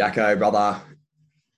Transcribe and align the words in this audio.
Jacko, 0.00 0.34
brother, 0.34 0.80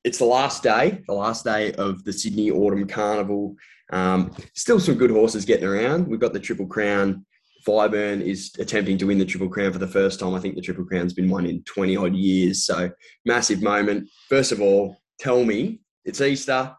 it's 0.03 0.19
the 0.19 0.25
last 0.25 0.65
day, 0.65 1.01
the 1.07 1.15
last 1.15 1.45
day 1.45 1.73
of 1.75 2.03
the 2.03 2.12
Sydney 2.12 2.50
Autumn 2.50 2.88
Carnival. 2.88 3.54
Um, 3.92 4.34
still 4.57 4.80
some 4.80 4.96
good 4.96 5.12
horses 5.12 5.45
getting 5.45 5.65
around. 5.65 6.08
We've 6.08 6.18
got 6.18 6.32
the 6.32 6.40
Triple 6.40 6.66
Crown. 6.66 7.24
Fireburn 7.64 8.20
is 8.20 8.50
attempting 8.58 8.98
to 8.98 9.06
win 9.06 9.18
the 9.18 9.24
Triple 9.24 9.48
Crown 9.48 9.72
for 9.72 9.78
the 9.78 9.86
first 9.86 10.18
time. 10.18 10.34
I 10.34 10.40
think 10.40 10.56
the 10.56 10.60
Triple 10.60 10.84
Crown's 10.84 11.12
been 11.12 11.30
won 11.30 11.46
in 11.46 11.62
20 11.62 11.96
odd 11.96 12.16
years. 12.16 12.66
So, 12.66 12.90
massive 13.24 13.62
moment. 13.62 14.10
First 14.29 14.50
of 14.50 14.61
all, 14.61 14.96
tell 15.20 15.45
me, 15.45 15.79
it's 16.04 16.20
Easter. 16.20 16.74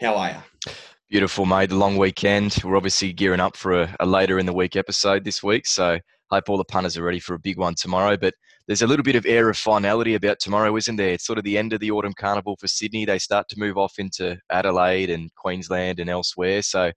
How 0.00 0.16
are 0.16 0.30
you? 0.30 0.72
Beautiful, 1.08 1.46
mate. 1.46 1.68
The 1.68 1.76
long 1.76 1.96
weekend. 1.96 2.58
We're 2.64 2.76
obviously 2.76 3.12
gearing 3.12 3.38
up 3.38 3.56
for 3.56 3.82
a, 3.82 3.96
a 4.00 4.06
later 4.06 4.40
in 4.40 4.46
the 4.46 4.52
week 4.52 4.74
episode 4.74 5.22
this 5.22 5.40
week. 5.40 5.68
So, 5.68 6.00
hope 6.32 6.48
all 6.48 6.58
the 6.58 6.64
punters 6.64 6.98
are 6.98 7.04
ready 7.04 7.20
for 7.20 7.34
a 7.34 7.38
big 7.38 7.58
one 7.58 7.76
tomorrow. 7.76 8.16
But 8.16 8.34
there's 8.66 8.82
a 8.82 8.86
little 8.86 9.04
bit 9.04 9.16
of 9.16 9.26
air 9.26 9.48
of 9.48 9.56
finality 9.56 10.14
about 10.14 10.40
tomorrow, 10.40 10.76
isn't 10.76 10.96
there? 10.96 11.10
It's 11.10 11.26
sort 11.26 11.38
of 11.38 11.44
the 11.44 11.56
end 11.56 11.72
of 11.72 11.80
the 11.80 11.92
autumn 11.92 12.14
carnival 12.14 12.56
for 12.56 12.66
Sydney. 12.66 13.04
They 13.04 13.18
start 13.18 13.48
to 13.50 13.58
move 13.58 13.76
off 13.76 13.94
into 13.98 14.38
Adelaide 14.50 15.10
and 15.10 15.32
Queensland 15.36 16.00
and 16.00 16.10
elsewhere. 16.10 16.62
So 16.62 16.90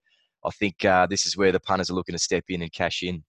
I 0.44 0.50
think 0.58 0.84
uh, 0.84 1.06
this 1.06 1.26
is 1.26 1.36
where 1.36 1.52
the 1.52 1.60
punters 1.60 1.90
are 1.90 1.94
looking 1.94 2.14
to 2.14 2.18
step 2.18 2.44
in 2.48 2.62
and 2.62 2.72
cash 2.72 3.02
in. 3.02 3.22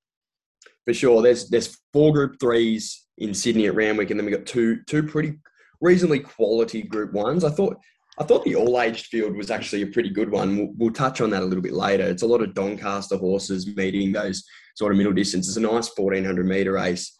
For 0.85 0.93
sure, 0.93 1.21
there's 1.21 1.49
there's 1.49 1.77
four 1.93 2.11
Group 2.11 2.39
Threes 2.39 3.05
in 3.19 3.35
Sydney 3.35 3.67
at 3.67 3.75
Randwick, 3.75 4.09
and 4.09 4.19
then 4.19 4.25
we 4.25 4.31
got 4.31 4.47
two 4.47 4.81
two 4.87 5.03
pretty 5.03 5.33
reasonably 5.79 6.19
quality 6.19 6.81
Group 6.81 7.13
Ones. 7.13 7.43
I 7.43 7.51
thought 7.51 7.77
I 8.17 8.23
thought 8.23 8.43
the 8.43 8.55
all 8.55 8.81
aged 8.81 9.07
field 9.07 9.35
was 9.35 9.51
actually 9.51 9.83
a 9.83 9.87
pretty 9.87 10.09
good 10.09 10.31
one. 10.31 10.57
We'll, 10.57 10.73
we'll, 10.77 10.93
touch 10.93 11.21
on 11.21 11.29
that 11.29 11.43
a 11.43 11.45
little 11.45 11.61
bit 11.61 11.73
later. 11.73 12.03
It's 12.03 12.23
a 12.23 12.27
lot 12.27 12.41
of 12.41 12.55
Doncaster 12.55 13.17
horses 13.17 13.67
meeting 13.75 14.11
those 14.11 14.43
sort 14.75 14.91
of 14.91 14.97
middle 14.97 15.13
distances. 15.13 15.55
It's 15.55 15.63
a 15.63 15.73
nice 15.73 15.91
1400 15.95 16.45
metre 16.45 16.73
race 16.73 17.17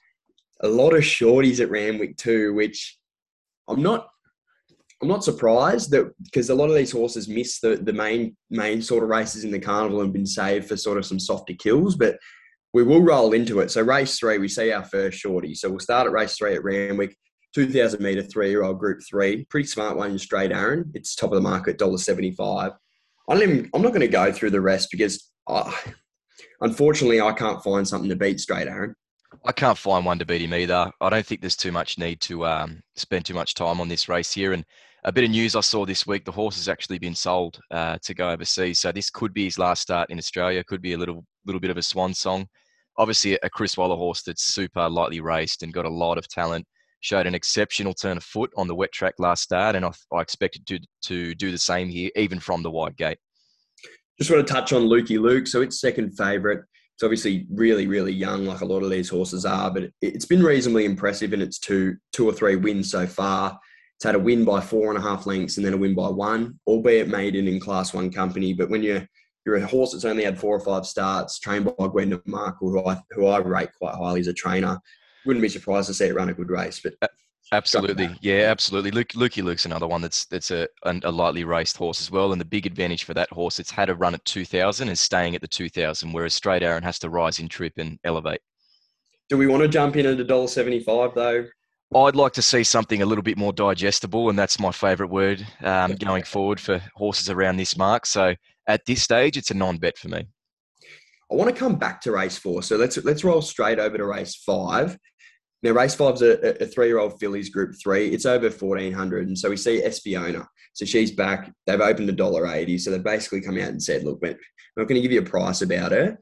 a 0.62 0.68
lot 0.68 0.94
of 0.94 1.02
shorties 1.02 1.60
at 1.60 1.70
Randwick 1.70 2.18
too, 2.18 2.54
which 2.54 2.98
I'm 3.68 3.82
not 3.82 4.08
I'm 5.02 5.08
not 5.08 5.24
surprised 5.24 5.90
that 5.92 6.14
because 6.24 6.52
a 6.52 6.56
lot 6.56 6.70
of 6.70 6.76
these 6.76 6.92
horses 6.92 7.28
miss 7.28 7.60
the, 7.60 7.76
the 7.78 7.94
main 7.94 8.38
main 8.50 8.82
sort 8.82 9.04
of 9.04 9.10
races 9.10 9.44
in 9.44 9.52
the 9.52 9.60
carnival 9.60 10.02
and 10.02 10.14
been 10.14 10.28
saved 10.28 10.68
for 10.68 10.78
sort 10.78 11.00
of 11.00 11.06
some 11.06 11.20
softer 11.20 11.54
kills, 11.54 11.96
but 11.96 12.18
we 12.74 12.84
will 12.84 13.02
roll 13.02 13.34
into 13.34 13.60
it. 13.60 13.72
So 13.72 13.82
race 13.82 14.20
three, 14.20 14.38
we 14.38 14.48
see 14.48 14.72
our 14.72 14.84
first 14.84 15.18
shorty. 15.18 15.56
So 15.56 15.70
we'll 15.70 15.80
start 15.80 16.08
at 16.08 16.14
race 16.14 16.38
three 16.38 16.56
at 16.56 16.64
Randwick, 16.64 17.18
2,000 17.54 18.02
metre 18.02 18.22
three-year-old 18.22 18.80
group 18.80 19.02
three. 19.10 19.46
Pretty 19.46 19.68
smart 19.68 19.98
one, 19.98 20.18
Straight 20.18 20.52
Arron. 20.52 20.92
It's 20.94 21.16
top 21.16 21.32
of 21.32 21.36
the 21.36 21.42
market, 21.42 21.80
$1.75. 21.80 22.72
I 23.30 23.34
don't 23.34 23.44
even, 23.44 23.70
I'm 23.74 23.82
not 23.82 23.90
going 23.90 24.02
to 24.02 24.08
go 24.08 24.32
through 24.32 24.52
the 24.52 24.62
rest 24.62 24.90
because 24.92 25.32
uh, 25.48 25.72
unfortunately 26.62 27.20
I 27.20 27.34
can't 27.34 27.64
find 27.64 27.88
something 27.88 28.10
to 28.10 28.16
beat 28.16 28.40
Straight 28.40 28.68
Arron. 28.68 28.96
I 29.44 29.52
can't 29.52 29.78
find 29.78 30.06
one 30.06 30.20
to 30.20 30.26
beat 30.26 30.42
him 30.42 30.54
either. 30.54 30.92
I 31.02 31.10
don't 31.10 31.26
think 31.26 31.42
there's 31.42 31.56
too 31.56 31.72
much 31.72 31.98
need 31.98 32.22
to 32.22 32.46
um, 32.46 32.82
spend 32.96 33.26
too 33.26 33.34
much 33.34 33.56
time 33.56 33.82
on 33.82 33.88
this 33.88 34.08
race 34.08 34.32
here. 34.32 34.54
And 34.54 34.64
a 35.04 35.12
bit 35.12 35.24
of 35.24 35.32
news 35.32 35.56
I 35.56 35.62
saw 35.62 35.86
this 35.86 36.06
week: 36.06 36.26
the 36.26 36.32
horse 36.32 36.58
has 36.58 36.70
actually 36.70 37.00
been 37.00 37.16
sold 37.16 37.60
uh, 37.72 37.98
to 38.04 38.14
go 38.14 38.30
overseas. 38.30 38.80
So 38.80 38.92
this 38.92 39.10
could 39.10 39.34
be 39.34 39.46
his 39.46 39.58
last 39.58 39.82
start 39.82 40.12
in 40.12 40.20
Australia. 40.20 40.64
Could 40.64 40.82
be 40.82 40.94
a 40.94 40.98
little 40.98 41.26
little 41.46 41.60
bit 41.60 41.72
of 41.72 41.78
a 41.78 41.84
swan 41.84 42.14
song. 42.14 42.48
Obviously, 42.98 43.40
a 43.42 43.50
Chris 43.50 43.78
Waller 43.78 43.96
horse 43.96 44.22
that's 44.22 44.44
super 44.44 44.88
lightly 44.88 45.22
raced 45.22 45.64
and 45.64 45.74
got 45.74 45.86
a 45.86 45.90
lot 45.90 46.20
of 46.20 46.28
talent. 46.28 46.68
Showed 47.00 47.26
an 47.26 47.34
exceptional 47.34 47.96
turn 47.96 48.18
of 48.18 48.24
foot 48.24 48.52
on 48.58 48.68
the 48.68 48.76
wet 48.76 48.92
track 48.92 49.16
last 49.18 49.42
start, 49.42 49.76
and 49.76 49.84
I, 49.84 49.92
I 50.14 50.22
expected 50.22 50.68
to 50.68 50.80
to 51.06 51.34
do 51.34 51.52
the 51.52 51.58
same 51.58 51.90
here, 51.90 52.12
even 52.16 52.40
from 52.40 52.62
the 52.62 52.70
wide 52.70 52.96
gate. 52.96 53.18
Just 54.20 54.30
want 54.30 54.46
to 54.46 54.54
touch 54.54 54.72
on 54.72 54.84
Lukey 54.84 55.20
Luke. 55.20 55.48
So 55.48 55.62
it's 55.62 55.82
second 55.82 56.12
favourite. 56.12 56.60
It's 57.02 57.04
obviously 57.04 57.48
really, 57.50 57.88
really 57.88 58.14
young, 58.14 58.46
like 58.46 58.62
a 58.62 58.66
lot 58.66 58.84
of 58.84 58.92
these 58.92 59.10
horses 59.10 59.44
are, 59.44 59.72
but 59.72 59.90
it's 60.04 60.26
been 60.26 60.44
reasonably 60.44 60.86
impressive 60.86 61.34
in 61.34 61.42
its 61.42 61.58
two, 61.58 61.98
two 62.14 62.30
or 62.30 62.32
three 62.32 62.56
wins 62.58 62.92
so 62.92 63.08
far. 63.08 63.60
It's 63.96 64.04
had 64.04 64.14
a 64.14 64.20
win 64.20 64.46
by 64.46 64.62
four 64.62 64.90
and 64.90 65.00
a 65.00 65.02
half 65.02 65.26
lengths 65.26 65.58
and 65.58 65.66
then 65.66 65.74
a 65.74 65.78
win 65.78 65.96
by 65.96 66.10
one, 66.10 66.60
albeit 66.68 67.08
maiden 67.08 67.48
in 67.48 67.60
Class 67.60 67.92
One 67.92 68.12
company. 68.12 68.54
But 68.54 68.70
when 68.70 68.84
you're 68.84 69.08
you're 69.48 69.56
a 69.56 69.66
horse 69.66 69.94
that's 69.94 70.06
only 70.06 70.26
had 70.26 70.38
four 70.38 70.56
or 70.56 70.60
five 70.60 70.86
starts, 70.86 71.40
trained 71.40 71.66
by 71.66 71.88
Gwenda 71.88 72.20
Markwell, 72.28 72.54
who 72.60 72.86
I 72.86 73.02
who 73.10 73.26
I 73.26 73.40
rate 73.40 73.72
quite 73.80 73.96
highly 73.96 74.20
as 74.20 74.28
a 74.28 74.34
trainer, 74.34 74.80
wouldn't 75.26 75.42
be 75.42 75.50
surprised 75.50 75.88
to 75.88 75.96
see 75.96 76.06
it 76.06 76.14
run 76.14 76.30
a 76.30 76.36
good 76.36 76.52
race. 76.52 76.82
But 76.84 76.94
uh, 77.02 77.08
Absolutely, 77.54 78.10
yeah, 78.22 78.44
absolutely. 78.50 78.92
Luke, 78.92 79.10
Lukey 79.10 79.44
Luke's 79.44 79.66
another 79.66 79.88
one 79.88 80.02
that's 80.02 80.26
that's 80.26 80.52
a, 80.52 80.68
a 80.84 81.12
lightly 81.12 81.44
raced 81.44 81.76
horse 81.76 82.00
as 82.00 82.10
well, 82.10 82.32
and 82.32 82.40
the 82.40 82.46
big 82.46 82.66
advantage 82.66 83.04
for 83.04 83.14
that 83.14 83.30
horse, 83.30 83.60
it's 83.60 83.72
had 83.72 83.90
a 83.90 83.96
run 83.96 84.14
at 84.14 84.24
2,000 84.24 84.88
and 84.88 84.98
staying 84.98 85.36
at 85.36 85.42
the 85.42 85.48
2,000, 85.48 86.14
whereas 86.14 86.34
Straight 86.34 86.64
Arron 86.64 86.84
has 86.84 86.98
to 87.00 87.10
rise 87.10 87.40
in 87.40 87.50
trip 87.50 87.74
and 87.78 88.00
elevate. 88.06 88.40
Do 89.32 89.38
we 89.38 89.48
want 89.48 89.64
to 89.64 89.68
jump 89.68 89.96
in 89.98 90.06
at 90.06 90.20
a 90.20 90.24
dollar 90.24 90.48
seventy-five 90.48 91.14
though? 91.16 91.46
I'd 91.96 92.16
like 92.16 92.34
to 92.34 92.42
see 92.42 92.64
something 92.64 93.02
a 93.02 93.06
little 93.06 93.22
bit 93.22 93.38
more 93.38 93.52
digestible, 93.52 94.30
and 94.30 94.40
that's 94.40 94.60
my 94.60 94.72
favourite 94.72 95.12
word 95.12 95.46
um, 95.62 95.96
going 96.00 96.24
forward 96.24 96.60
for 96.60 96.82
horses 96.96 97.30
around 97.30 97.58
this 97.58 97.78
mark. 97.78 98.06
So 98.06 98.36
at 98.68 98.86
this 98.86 99.04
stage, 99.04 99.38
it's 99.38 99.52
a 99.52 99.54
non-bet 99.54 99.98
for 99.98 100.08
me. 100.10 100.26
I 101.32 101.36
want 101.36 101.50
to 101.50 101.56
come 101.56 101.76
back 101.76 102.02
to 102.02 102.12
race 102.12 102.38
four, 102.38 102.62
so 102.62 102.76
let's 102.76 102.98
let's 103.06 103.24
roll 103.24 103.42
straight 103.42 103.80
over 103.80 103.98
to 103.98 104.06
race 104.06 104.36
five. 104.36 104.98
Now, 105.64 105.72
race 105.72 105.94
five's 105.94 106.22
a, 106.22 106.64
a 106.64 106.66
three-year-old 106.66 107.20
fillies 107.20 107.50
Group 107.50 107.76
Three. 107.82 108.10
It's 108.10 108.26
over 108.26 108.50
fourteen 108.50 108.94
hundred, 108.94 109.28
and 109.28 109.38
so 109.38 109.50
we 109.50 109.58
see 109.58 109.82
Espiona. 109.82 110.46
So 110.74 110.86
she's 110.86 111.12
back. 111.12 111.52
They've 111.68 111.80
opened 111.80 112.10
a 112.10 112.14
dollar 112.14 112.48
eighty. 112.48 112.78
So 112.78 112.92
they've 112.92 113.04
basically 113.04 113.42
come 113.42 113.58
out 113.58 113.70
and 113.70 113.82
said, 113.82 114.04
"Look, 114.04 114.22
we're 114.22 114.38
not 114.78 114.88
going 114.88 114.96
to 114.96 115.02
give 115.02 115.12
you 115.12 115.22
a 115.22 115.26
price 115.26 115.62
about 115.62 115.92
her." 115.92 116.18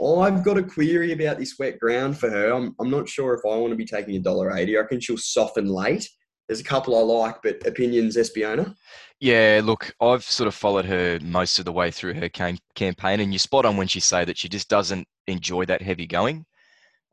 I've 0.00 0.44
got 0.44 0.58
a 0.58 0.62
query 0.62 1.12
about 1.12 1.38
this 1.38 1.56
wet 1.58 1.80
ground 1.80 2.16
for 2.16 2.30
her. 2.30 2.52
I'm, 2.52 2.72
I'm 2.78 2.88
not 2.88 3.08
sure 3.08 3.34
if 3.34 3.40
I 3.44 3.56
want 3.56 3.72
to 3.72 3.76
be 3.76 3.84
taking 3.84 4.14
a 4.16 4.20
dollar 4.20 4.56
eighty. 4.56 4.76
I 4.76 4.80
reckon 4.80 5.00
she'll 5.00 5.16
soften 5.16 5.66
late. 5.66 6.08
There's 6.46 6.60
a 6.60 6.64
couple 6.64 6.96
I 6.96 7.00
like, 7.00 7.36
but 7.42 7.66
opinions, 7.66 8.16
Espiona. 8.16 8.74
Yeah, 9.20 9.60
look, 9.62 9.92
I've 10.00 10.22
sort 10.22 10.46
of 10.46 10.54
followed 10.54 10.84
her 10.84 11.18
most 11.20 11.58
of 11.58 11.64
the 11.64 11.72
way 11.72 11.90
through 11.90 12.14
her 12.14 12.28
cam- 12.28 12.58
campaign, 12.74 13.20
and 13.20 13.32
you're 13.32 13.38
spot 13.38 13.64
on 13.64 13.76
when 13.76 13.88
she 13.88 14.00
say 14.00 14.24
that 14.24 14.38
she 14.38 14.48
just 14.48 14.68
doesn't 14.68 15.06
enjoy 15.26 15.64
that 15.66 15.82
heavy 15.82 16.06
going. 16.06 16.46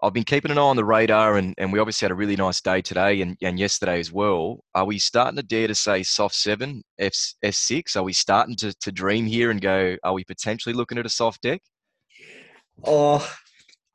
I've 0.06 0.14
been 0.14 0.24
keeping 0.24 0.52
an 0.52 0.60
eye 0.60 0.62
on 0.62 0.76
the 0.76 0.86
radar, 0.86 1.38
and, 1.38 1.56
and 1.58 1.74
we 1.74 1.80
obviously 1.80 2.06
had 2.06 2.12
a 2.12 2.16
really 2.16 2.36
nice 2.36 2.62
day 2.62 2.80
today 2.80 3.22
and, 3.22 3.36
and 3.42 3.58
yesterday 3.58 4.00
as 4.00 4.12
well. 4.12 4.64
Are 4.76 4.86
we 4.86 5.00
starting 5.00 5.36
to 5.38 5.42
dare 5.42 5.68
to 5.68 5.74
say 5.74 6.04
soft 6.04 6.36
seven, 6.36 6.84
F, 7.00 7.14
S6? 7.44 7.96
Are 7.96 8.04
we 8.04 8.14
starting 8.14 8.56
to, 8.58 8.72
to 8.82 8.92
dream 8.92 9.26
here 9.26 9.50
and 9.50 9.60
go, 9.60 9.98
are 10.04 10.14
we 10.14 10.24
potentially 10.24 10.76
looking 10.76 11.00
at 11.00 11.08
a 11.08 11.10
soft 11.10 11.42
deck? 11.42 11.60
Oh, 12.84 13.28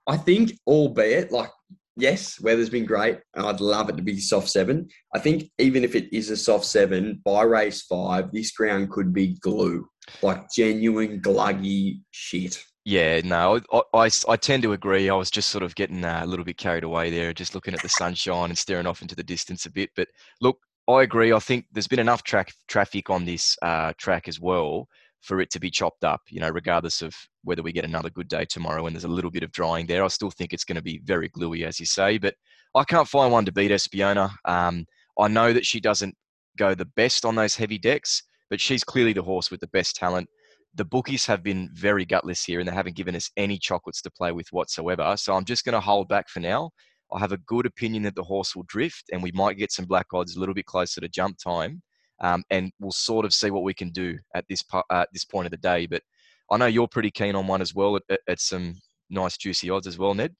I 0.04 0.16
think, 0.16 0.58
albeit, 0.66 1.30
like, 1.30 1.50
yes, 1.96 2.40
weather's 2.40 2.70
been 2.70 2.86
great, 2.86 3.20
and 3.36 3.46
I'd 3.46 3.60
love 3.60 3.88
it 3.88 3.96
to 3.96 4.02
be 4.02 4.18
soft 4.18 4.48
seven. 4.48 4.88
I 5.14 5.20
think 5.20 5.48
even 5.58 5.84
if 5.84 5.94
it 5.94 6.12
is 6.12 6.30
a 6.30 6.36
soft 6.36 6.64
seven, 6.64 7.22
by 7.24 7.42
race 7.42 7.82
five, 7.82 8.32
this 8.32 8.50
ground 8.50 8.90
could 8.90 9.12
be 9.12 9.38
glue, 9.40 9.86
like 10.22 10.50
genuine 10.50 11.20
gluggy 11.20 12.00
shit. 12.10 12.64
Yeah, 12.84 13.20
no, 13.22 13.60
I, 13.72 13.82
I, 13.94 14.10
I, 14.28 14.36
tend 14.36 14.62
to 14.62 14.72
agree. 14.72 15.10
I 15.10 15.14
was 15.14 15.30
just 15.30 15.50
sort 15.50 15.62
of 15.62 15.74
getting 15.74 16.02
uh, 16.02 16.22
a 16.22 16.26
little 16.26 16.46
bit 16.46 16.56
carried 16.56 16.82
away 16.82 17.10
there, 17.10 17.34
just 17.34 17.54
looking 17.54 17.74
at 17.74 17.82
the 17.82 17.90
sunshine 17.90 18.48
and 18.48 18.56
staring 18.56 18.86
off 18.86 19.02
into 19.02 19.14
the 19.14 19.22
distance 19.22 19.66
a 19.66 19.70
bit. 19.70 19.90
But 19.94 20.08
look, 20.40 20.58
I 20.88 21.02
agree. 21.02 21.32
I 21.32 21.38
think 21.40 21.66
there's 21.72 21.86
been 21.86 21.98
enough 21.98 22.22
track 22.22 22.54
traffic 22.68 23.10
on 23.10 23.26
this 23.26 23.56
uh, 23.60 23.92
track 23.98 24.28
as 24.28 24.40
well 24.40 24.88
for 25.20 25.42
it 25.42 25.50
to 25.50 25.60
be 25.60 25.70
chopped 25.70 26.04
up. 26.04 26.22
You 26.30 26.40
know, 26.40 26.48
regardless 26.48 27.02
of 27.02 27.14
whether 27.44 27.62
we 27.62 27.72
get 27.72 27.84
another 27.84 28.08
good 28.08 28.28
day 28.28 28.46
tomorrow 28.46 28.86
and 28.86 28.96
there's 28.96 29.04
a 29.04 29.08
little 29.08 29.30
bit 29.30 29.42
of 29.42 29.52
drying 29.52 29.86
there, 29.86 30.02
I 30.02 30.08
still 30.08 30.30
think 30.30 30.54
it's 30.54 30.64
going 30.64 30.76
to 30.76 30.82
be 30.82 31.02
very 31.04 31.28
gluey, 31.28 31.66
as 31.66 31.78
you 31.78 31.86
say. 31.86 32.16
But 32.16 32.34
I 32.74 32.84
can't 32.84 33.08
find 33.08 33.30
one 33.30 33.44
to 33.44 33.52
beat 33.52 33.72
Espiona. 33.72 34.30
Um, 34.46 34.86
I 35.18 35.28
know 35.28 35.52
that 35.52 35.66
she 35.66 35.80
doesn't 35.80 36.14
go 36.56 36.74
the 36.74 36.86
best 36.86 37.26
on 37.26 37.34
those 37.34 37.54
heavy 37.54 37.78
decks, 37.78 38.22
but 38.48 38.60
she's 38.60 38.84
clearly 38.84 39.12
the 39.12 39.22
horse 39.22 39.50
with 39.50 39.60
the 39.60 39.68
best 39.68 39.96
talent 39.96 40.28
the 40.74 40.84
bookies 40.84 41.26
have 41.26 41.42
been 41.42 41.68
very 41.72 42.04
gutless 42.04 42.44
here 42.44 42.60
and 42.60 42.68
they 42.68 42.72
haven't 42.72 42.96
given 42.96 43.16
us 43.16 43.30
any 43.36 43.58
chocolates 43.58 44.02
to 44.02 44.10
play 44.10 44.32
with 44.32 44.48
whatsoever. 44.52 45.16
So 45.16 45.34
I'm 45.34 45.44
just 45.44 45.64
going 45.64 45.74
to 45.74 45.80
hold 45.80 46.08
back 46.08 46.28
for 46.28 46.40
now. 46.40 46.70
I 47.12 47.18
have 47.18 47.32
a 47.32 47.38
good 47.38 47.66
opinion 47.66 48.04
that 48.04 48.14
the 48.14 48.22
horse 48.22 48.54
will 48.54 48.64
drift 48.68 49.04
and 49.12 49.22
we 49.22 49.32
might 49.32 49.58
get 49.58 49.72
some 49.72 49.84
black 49.84 50.06
odds 50.12 50.36
a 50.36 50.40
little 50.40 50.54
bit 50.54 50.66
closer 50.66 51.00
to 51.00 51.08
jump 51.08 51.38
time. 51.38 51.82
Um, 52.22 52.44
and 52.50 52.70
we'll 52.78 52.92
sort 52.92 53.24
of 53.24 53.32
see 53.32 53.50
what 53.50 53.64
we 53.64 53.74
can 53.74 53.90
do 53.90 54.18
at 54.34 54.44
this 54.48 54.62
uh, 54.72 54.82
at 54.90 55.08
this 55.12 55.24
point 55.24 55.46
of 55.46 55.50
the 55.50 55.56
day. 55.56 55.86
But 55.86 56.02
I 56.50 56.58
know 56.58 56.66
you're 56.66 56.86
pretty 56.86 57.10
keen 57.10 57.34
on 57.34 57.46
one 57.46 57.62
as 57.62 57.74
well 57.74 57.96
at, 57.96 58.02
at, 58.10 58.20
at 58.28 58.40
some 58.40 58.74
nice 59.08 59.38
juicy 59.38 59.70
odds 59.70 59.86
as 59.86 59.98
well, 59.98 60.14
Ned. 60.14 60.34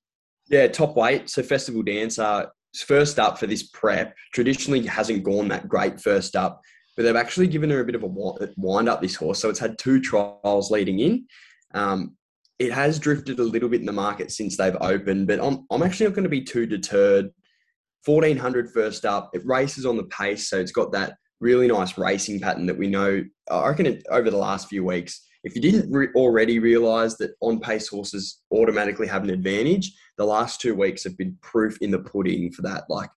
Yeah, 0.48 0.68
top 0.68 0.94
weight. 0.94 1.30
So 1.30 1.42
Festival 1.42 1.82
Dancer 1.82 2.50
first 2.76 3.18
up 3.18 3.38
for 3.38 3.46
this 3.46 3.64
prep 3.68 4.14
traditionally 4.32 4.86
hasn't 4.86 5.24
gone 5.24 5.48
that 5.48 5.68
great 5.68 6.00
first 6.00 6.36
up 6.36 6.60
but 6.96 7.04
they've 7.04 7.16
actually 7.16 7.46
given 7.46 7.70
her 7.70 7.80
a 7.80 7.84
bit 7.84 7.94
of 7.94 8.02
a 8.02 8.52
wind 8.56 8.88
up 8.88 9.00
this 9.00 9.14
horse. 9.14 9.38
So 9.38 9.48
it's 9.48 9.58
had 9.58 9.78
two 9.78 10.00
trials 10.00 10.70
leading 10.70 11.00
in. 11.00 11.26
Um, 11.74 12.16
it 12.58 12.72
has 12.72 12.98
drifted 12.98 13.38
a 13.38 13.44
little 13.44 13.68
bit 13.68 13.80
in 13.80 13.86
the 13.86 13.92
market 13.92 14.30
since 14.30 14.56
they've 14.56 14.76
opened, 14.80 15.26
but 15.26 15.42
I'm, 15.42 15.66
I'm 15.70 15.82
actually 15.82 16.06
not 16.06 16.14
going 16.14 16.24
to 16.24 16.28
be 16.28 16.44
too 16.44 16.66
deterred. 16.66 17.30
1400 18.04 18.70
first 18.72 19.04
up, 19.04 19.30
it 19.34 19.42
races 19.44 19.86
on 19.86 19.96
the 19.96 20.04
pace, 20.04 20.48
so 20.48 20.58
it's 20.58 20.72
got 20.72 20.92
that 20.92 21.14
really 21.40 21.68
nice 21.68 21.96
racing 21.98 22.40
pattern 22.40 22.66
that 22.66 22.78
we 22.78 22.86
know. 22.86 23.24
I 23.50 23.68
reckon 23.68 23.86
it, 23.86 24.04
over 24.10 24.30
the 24.30 24.36
last 24.36 24.68
few 24.68 24.84
weeks, 24.84 25.26
if 25.42 25.54
you 25.54 25.62
didn't 25.62 25.90
re- 25.90 26.08
already 26.14 26.58
realize 26.58 27.16
that 27.16 27.32
on 27.40 27.60
pace 27.60 27.88
horses 27.88 28.40
automatically 28.52 29.06
have 29.06 29.24
an 29.24 29.30
advantage, 29.30 29.92
the 30.18 30.24
last 30.24 30.60
two 30.60 30.74
weeks 30.74 31.04
have 31.04 31.16
been 31.16 31.36
proof 31.40 31.78
in 31.80 31.90
the 31.90 31.98
pudding 31.98 32.52
for 32.52 32.62
that. 32.62 32.84
Like 32.88 33.10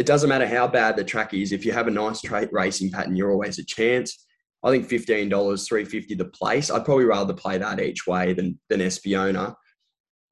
it 0.00 0.06
doesn't 0.06 0.30
matter 0.30 0.46
how 0.46 0.66
bad 0.66 0.96
the 0.96 1.04
track 1.04 1.34
is. 1.34 1.52
If 1.52 1.66
you 1.66 1.72
have 1.72 1.86
a 1.86 1.90
nice 1.90 2.22
tra- 2.22 2.48
racing 2.50 2.90
pattern, 2.90 3.16
you're 3.16 3.32
always 3.32 3.58
a 3.58 3.64
chance. 3.64 4.26
I 4.64 4.70
think 4.70 4.86
fifteen 4.86 5.28
dollars, 5.28 5.68
three 5.68 5.84
fifty 5.84 6.14
the 6.14 6.24
place. 6.24 6.70
I'd 6.70 6.86
probably 6.86 7.04
rather 7.04 7.34
play 7.34 7.58
that 7.58 7.80
each 7.80 8.06
way 8.06 8.32
than 8.32 8.58
than 8.70 8.80
Espiona. 8.80 9.54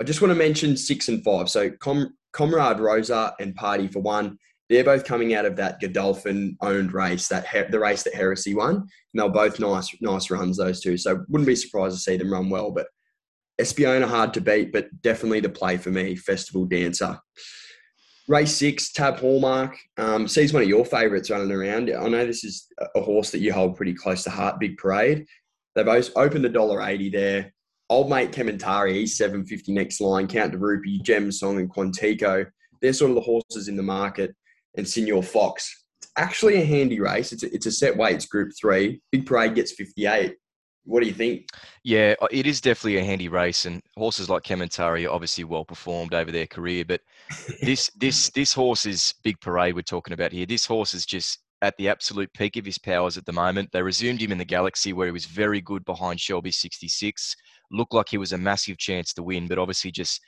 I 0.01 0.05
just 0.05 0.23
want 0.23 0.33
to 0.33 0.39
mention 0.39 0.75
six 0.75 1.09
and 1.09 1.23
five. 1.23 1.51
So 1.51 1.71
Com- 1.81 2.17
Comrade 2.33 2.81
Rosa 2.81 3.35
and 3.41 3.55
Party 3.55 3.89
for 3.89 4.01
one. 4.01 4.39
They're 4.71 4.85
both 4.85 5.05
coming 5.05 5.35
out 5.35 5.45
of 5.45 5.57
that 5.57 5.81
Godolphin 5.81 6.57
owned 6.63 6.95
race, 6.95 7.29
that 7.29 7.47
he- 7.49 7.71
the 7.71 7.79
race 7.79 8.05
that 8.05 8.15
Heresy 8.15 8.55
won. 8.55 8.77
And 8.77 8.89
they're 9.15 9.29
both 9.29 9.61
nice, 9.61 9.95
nice 10.01 10.31
runs, 10.31 10.57
those 10.57 10.81
two. 10.81 10.97
So 10.97 11.25
wouldn't 11.29 11.47
be 11.47 11.57
surprised 11.57 11.97
to 11.97 12.01
see 12.01 12.17
them 12.17 12.33
run 12.33 12.49
well. 12.49 12.71
But 12.71 12.87
Espiona 13.61 14.07
hard 14.07 14.33
to 14.35 14.41
beat, 14.41 14.73
but 14.73 14.87
definitely 15.03 15.41
the 15.41 15.49
play 15.51 15.77
for 15.77 15.91
me. 15.91 16.17
Festival 16.17 16.65
Dancer. 16.65 17.19
Race 18.29 18.55
six, 18.55 18.93
Tab 18.93 19.19
Hallmark. 19.19 19.79
Um, 19.97 20.29
sees 20.29 20.53
one 20.53 20.63
of 20.63 20.69
your 20.69 20.85
favourites 20.85 21.31
running 21.31 21.51
around. 21.51 21.91
I 21.91 22.09
know 22.09 22.27
this 22.27 22.45
is 22.45 22.67
a 22.95 23.01
horse 23.01 23.31
that 23.31 23.41
you 23.41 23.53
hold 23.53 23.77
pretty 23.77 23.95
close 23.95 24.23
to 24.25 24.31
heart. 24.31 24.61
Big 24.61 24.77
Parade. 24.77 25.27
They've 25.75 25.87
both 25.87 26.11
opened 26.15 26.45
a 26.45 26.51
dollar 26.51 26.83
eighty 26.83 27.09
there. 27.09 27.55
Old 27.89 28.11
mate 28.11 28.33
Kementari, 28.33 28.93
he's 28.95 29.17
seven 29.17 29.47
fifty 29.47 29.73
next 29.73 30.01
line. 30.01 30.29
Count 30.29 30.53
de 30.53 30.59
Rupee, 30.59 31.01
Gem 31.01 31.33
Song, 31.33 31.59
and 31.59 31.73
Quantico. 31.73 32.47
They're 32.83 32.93
sort 32.93 33.11
of 33.11 33.15
the 33.15 33.23
horses 33.23 33.69
in 33.69 33.77
the 33.77 33.83
market. 33.83 34.37
And 34.77 34.87
Senior 34.87 35.23
Fox. 35.23 35.85
It's 36.03 36.13
actually 36.17 36.57
a 36.61 36.65
handy 36.65 37.01
race. 37.01 37.33
It's 37.33 37.43
a, 37.43 37.53
it's 37.53 37.67
a 37.67 37.73
set 37.73 37.97
weights 37.97 38.27
Group 38.27 38.53
Three. 38.61 39.01
Big 39.11 39.25
Parade 39.25 39.55
gets 39.55 39.73
fifty 39.73 40.07
eight. 40.07 40.37
What 40.89 41.03
do 41.03 41.07
you 41.07 41.15
think? 41.15 41.51
Yeah, 41.85 42.15
uh, 42.23 42.29
it 42.31 42.47
is 42.47 42.63
definitely 42.63 42.97
a 42.97 43.05
handy 43.05 43.29
race, 43.29 43.67
and 43.67 43.83
horses 43.95 44.31
like 44.31 44.43
Kementari 44.43 45.07
are 45.07 45.13
obviously 45.13 45.45
well 45.45 45.65
performed 45.65 46.15
over 46.15 46.33
their 46.33 46.47
career. 46.47 46.83
But 46.83 47.03
this 47.61 47.91
this 47.99 48.31
this 48.31 48.55
horse 48.55 48.87
is 48.87 49.13
big 49.23 49.39
parade 49.41 49.75
we're 49.75 49.83
talking 49.83 50.15
about 50.15 50.33
here. 50.33 50.47
This 50.47 50.65
horse 50.65 50.95
is 50.95 51.05
just 51.05 51.41
at 51.61 51.77
the 51.77 51.91
absolute 51.91 52.33
peak 52.33 52.57
of 52.57 52.65
his 52.65 52.79
powers 52.79 53.19
at 53.19 53.27
the 53.27 53.33
moment. 53.33 53.69
They 53.71 53.83
resumed 53.83 54.23
him 54.23 54.33
in 54.33 54.39
the 54.39 54.47
Galaxy 54.47 54.95
where 54.95 55.07
he 55.07 55.13
was 55.13 55.27
very 55.27 55.61
good 55.61 55.85
behind 55.85 56.21
Shelby 56.21 56.53
66. 56.53 57.37
Looked 57.71 57.93
like 57.93 58.09
he 58.09 58.17
was 58.17 58.33
a 58.33 58.39
massive 58.39 58.79
chance 58.79 59.13
to 59.15 59.23
win, 59.23 59.47
but 59.47 59.59
obviously 59.59 59.91
just 59.91 60.23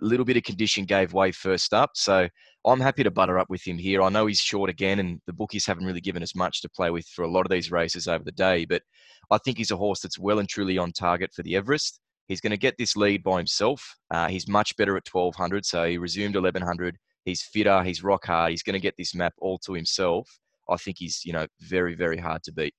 little 0.00 0.24
bit 0.24 0.36
of 0.36 0.42
condition 0.42 0.84
gave 0.84 1.12
way 1.12 1.32
first 1.32 1.74
up. 1.74 1.90
So 1.94 2.28
I'm 2.64 2.80
happy 2.80 3.02
to 3.02 3.10
butter 3.10 3.38
up 3.38 3.50
with 3.50 3.66
him 3.66 3.78
here. 3.78 4.02
I 4.02 4.08
know 4.08 4.26
he's 4.26 4.40
short 4.40 4.70
again, 4.70 4.98
and 4.98 5.20
the 5.26 5.32
bookies 5.32 5.66
haven't 5.66 5.84
really 5.84 6.00
given 6.00 6.22
us 6.22 6.34
much 6.34 6.62
to 6.62 6.68
play 6.68 6.90
with 6.90 7.06
for 7.06 7.22
a 7.22 7.30
lot 7.30 7.46
of 7.46 7.50
these 7.50 7.70
races 7.70 8.08
over 8.08 8.24
the 8.24 8.32
day. 8.32 8.64
But 8.64 8.82
I 9.30 9.38
think 9.38 9.58
he's 9.58 9.70
a 9.70 9.76
horse 9.76 10.00
that's 10.00 10.18
well 10.18 10.38
and 10.38 10.48
truly 10.48 10.78
on 10.78 10.92
target 10.92 11.32
for 11.34 11.42
the 11.42 11.56
Everest. 11.56 12.00
He's 12.28 12.40
going 12.40 12.50
to 12.50 12.58
get 12.58 12.76
this 12.78 12.96
lead 12.96 13.22
by 13.22 13.38
himself. 13.38 13.96
Uh, 14.10 14.28
he's 14.28 14.48
much 14.48 14.76
better 14.76 14.96
at 14.96 15.08
1200, 15.10 15.64
so 15.64 15.84
he 15.84 15.96
resumed 15.98 16.34
1100. 16.34 16.96
He's 17.24 17.42
fitter. 17.42 17.82
He's 17.82 18.02
rock 18.02 18.26
hard. 18.26 18.50
He's 18.50 18.62
going 18.62 18.74
to 18.74 18.80
get 18.80 18.94
this 18.98 19.14
map 19.14 19.34
all 19.38 19.58
to 19.60 19.72
himself. 19.72 20.28
I 20.68 20.76
think 20.76 20.98
he's 20.98 21.22
you 21.24 21.32
know 21.32 21.46
very 21.60 21.94
very 21.94 22.18
hard 22.18 22.42
to 22.44 22.52
beat. 22.52 22.74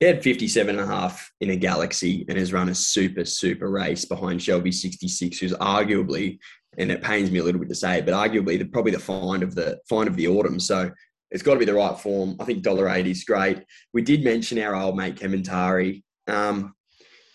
He 0.00 0.06
had 0.06 0.22
57 0.22 0.78
and 0.78 0.90
a 0.90 0.92
half 0.92 1.30
in 1.42 1.50
a 1.50 1.56
Galaxy 1.56 2.24
and 2.26 2.38
has 2.38 2.54
run 2.54 2.70
a 2.70 2.74
super, 2.74 3.26
super 3.26 3.70
race 3.70 4.06
behind 4.06 4.42
Shelby 4.42 4.72
66, 4.72 5.38
who's 5.38 5.52
arguably, 5.52 6.38
and 6.78 6.90
it 6.90 7.02
pains 7.02 7.30
me 7.30 7.38
a 7.38 7.44
little 7.44 7.60
bit 7.60 7.68
to 7.68 7.74
say 7.74 7.98
it, 7.98 8.06
but 8.06 8.14
arguably 8.14 8.58
the, 8.58 8.64
probably 8.64 8.92
the 8.92 8.98
find 8.98 9.42
of 9.42 9.54
the 9.54 9.78
find 9.90 10.08
of 10.08 10.16
the 10.16 10.26
autumn. 10.26 10.58
So 10.58 10.90
it's 11.30 11.42
got 11.42 11.52
to 11.52 11.58
be 11.58 11.66
the 11.66 11.74
right 11.74 11.98
form. 11.98 12.36
I 12.40 12.46
think 12.46 12.64
$1.80 12.64 13.06
is 13.06 13.24
great. 13.24 13.62
We 13.92 14.00
did 14.00 14.24
mention 14.24 14.58
our 14.58 14.74
old 14.74 14.96
mate 14.96 15.16
Kementari. 15.16 16.02
Um, 16.26 16.74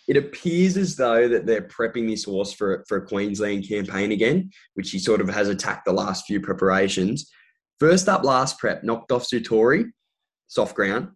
it 0.08 0.18
appears 0.18 0.76
as 0.76 0.96
though 0.96 1.28
that 1.28 1.46
they're 1.46 1.68
prepping 1.68 2.10
this 2.10 2.24
horse 2.24 2.52
for, 2.52 2.84
for 2.88 2.98
a 2.98 3.06
Queensland 3.06 3.68
campaign 3.68 4.12
again, 4.12 4.50
which 4.74 4.90
he 4.90 4.98
sort 4.98 5.22
of 5.22 5.30
has 5.30 5.50
attacked 5.50 5.86
the 5.86 5.94
last 5.94 6.26
few 6.26 6.42
preparations. 6.42 7.30
First 7.80 8.10
up, 8.10 8.24
last 8.24 8.58
prep, 8.58 8.84
knocked 8.84 9.12
off 9.12 9.28
Sutori, 9.28 9.86
soft 10.48 10.76
ground. 10.76 11.10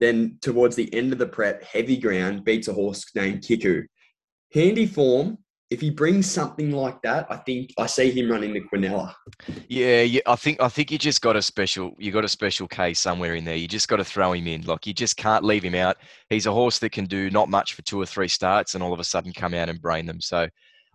Then 0.00 0.38
towards 0.40 0.76
the 0.76 0.92
end 0.94 1.12
of 1.12 1.18
the 1.18 1.26
prep, 1.26 1.62
heavy 1.64 1.96
ground, 1.96 2.44
beats 2.44 2.68
a 2.68 2.72
horse 2.72 3.04
named 3.14 3.42
Kiku. 3.42 3.84
Handy 4.52 4.86
form. 4.86 5.38
If 5.70 5.80
he 5.80 5.90
brings 5.90 6.30
something 6.30 6.70
like 6.70 7.00
that, 7.02 7.26
I 7.30 7.36
think 7.38 7.72
I 7.78 7.86
see 7.86 8.10
him 8.10 8.30
running 8.30 8.52
the 8.52 8.60
Quinella. 8.60 9.14
Yeah, 9.66 10.02
yeah, 10.02 10.20
I 10.26 10.36
think 10.36 10.60
I 10.60 10.68
think 10.68 10.92
you 10.92 10.98
just 10.98 11.22
got 11.22 11.36
a 11.36 11.42
special 11.42 11.94
you 11.98 12.12
got 12.12 12.24
a 12.24 12.28
special 12.28 12.68
case 12.68 13.00
somewhere 13.00 13.34
in 13.34 13.44
there. 13.44 13.56
You 13.56 13.66
just 13.66 13.88
got 13.88 13.96
to 13.96 14.04
throw 14.04 14.34
him 14.34 14.46
in. 14.46 14.62
Like 14.62 14.86
you 14.86 14.92
just 14.92 15.16
can't 15.16 15.42
leave 15.42 15.64
him 15.64 15.74
out. 15.74 15.96
He's 16.28 16.46
a 16.46 16.52
horse 16.52 16.78
that 16.80 16.92
can 16.92 17.06
do 17.06 17.30
not 17.30 17.48
much 17.48 17.74
for 17.74 17.82
two 17.82 18.00
or 18.00 18.06
three 18.06 18.28
starts 18.28 18.74
and 18.74 18.84
all 18.84 18.92
of 18.92 19.00
a 19.00 19.04
sudden 19.04 19.32
come 19.32 19.54
out 19.54 19.68
and 19.68 19.80
brain 19.80 20.06
them. 20.06 20.20
So 20.20 20.48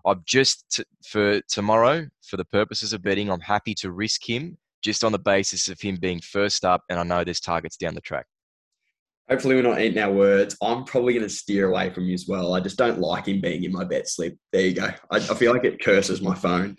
I'm 0.05 0.21
just 0.25 0.65
t- 0.71 0.83
for 1.05 1.41
tomorrow, 1.49 2.07
for 2.23 2.37
the 2.37 2.45
purposes 2.45 2.93
of 2.93 3.01
betting, 3.01 3.29
I'm 3.29 3.41
happy 3.41 3.73
to 3.75 3.91
risk 3.91 4.29
him 4.29 4.57
just 4.81 5.03
on 5.03 5.11
the 5.11 5.19
basis 5.19 5.67
of 5.67 5.81
him 5.81 5.97
being 5.97 6.21
first 6.21 6.63
up, 6.63 6.83
and 6.89 6.99
I 6.99 7.03
know 7.03 7.23
there's 7.23 7.41
targets 7.41 7.75
down 7.75 7.95
the 7.95 8.01
track. 8.01 8.25
Hopefully, 9.29 9.55
we're 9.55 9.61
not 9.61 9.79
eating 9.79 10.01
our 10.01 10.11
words. 10.11 10.57
I'm 10.61 10.85
probably 10.85 11.13
going 11.13 11.25
to 11.25 11.33
steer 11.33 11.69
away 11.69 11.91
from 11.91 12.05
you 12.05 12.15
as 12.15 12.25
well. 12.27 12.55
I 12.55 12.59
just 12.59 12.77
don't 12.77 12.99
like 12.99 13.27
him 13.27 13.41
being 13.41 13.63
in 13.63 13.71
my 13.71 13.83
bet 13.83 14.07
slip. 14.07 14.35
There 14.51 14.61
you 14.61 14.73
go. 14.73 14.89
I, 15.11 15.17
I 15.17 15.19
feel 15.19 15.53
like 15.53 15.65
it 15.65 15.83
curses 15.83 16.21
my 16.21 16.33
phone. 16.33 16.75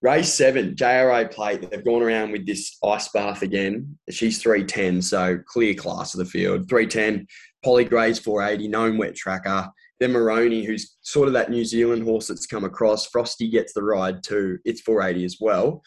Race 0.00 0.32
seven, 0.32 0.76
JRA 0.76 1.30
plate. 1.30 1.68
They've 1.68 1.84
gone 1.84 2.02
around 2.02 2.30
with 2.30 2.46
this 2.46 2.78
ice 2.84 3.08
bath 3.08 3.42
again. 3.42 3.98
She's 4.08 4.40
310, 4.40 5.02
so 5.02 5.38
clear 5.46 5.74
class 5.74 6.14
of 6.14 6.18
the 6.18 6.24
field. 6.24 6.68
310, 6.68 7.26
Polly 7.64 7.84
Gray's 7.84 8.18
480, 8.18 8.68
known 8.68 8.96
wet 8.96 9.14
tracker. 9.14 9.68
Then 10.00 10.12
Maroney, 10.12 10.64
who's 10.64 10.96
sort 11.02 11.26
of 11.26 11.34
that 11.34 11.50
New 11.50 11.64
Zealand 11.64 12.04
horse 12.04 12.28
that's 12.28 12.46
come 12.46 12.64
across. 12.64 13.06
Frosty 13.06 13.50
gets 13.50 13.72
the 13.72 13.82
ride 13.82 14.22
too. 14.22 14.58
It's 14.64 14.80
480 14.82 15.24
as 15.24 15.36
well. 15.40 15.82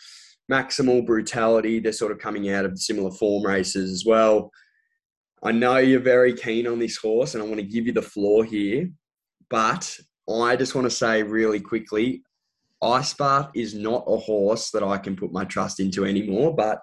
Maximal 0.51 1.06
Brutality, 1.06 1.80
they're 1.80 1.94
sort 1.94 2.12
of 2.12 2.19
coming 2.19 2.51
out 2.51 2.66
of 2.66 2.77
similar 2.77 3.12
form 3.12 3.45
races 3.45 3.92
as 3.92 4.06
well. 4.06 4.51
I 5.43 5.51
know 5.51 5.77
you're 5.77 5.99
very 5.99 6.33
keen 6.33 6.67
on 6.67 6.79
this 6.79 6.97
horse, 6.97 7.33
and 7.33 7.43
I 7.43 7.45
want 7.45 7.59
to 7.59 7.65
give 7.65 7.88
you 7.88 7.93
the 7.93 8.01
floor 8.01 8.43
here, 8.45 8.89
but 9.49 9.99
I 10.29 10.55
just 10.55 10.75
want 10.75 10.85
to 10.85 10.91
say 10.91 11.23
really 11.23 11.59
quickly 11.59 12.23
Ice 12.81 13.13
Bath 13.13 13.51
is 13.53 13.75
not 13.75 14.03
a 14.07 14.17
horse 14.17 14.71
that 14.71 14.83
I 14.83 14.97
can 14.97 15.15
put 15.15 15.31
my 15.31 15.45
trust 15.45 15.79
into 15.79 16.05
anymore, 16.05 16.55
but 16.55 16.79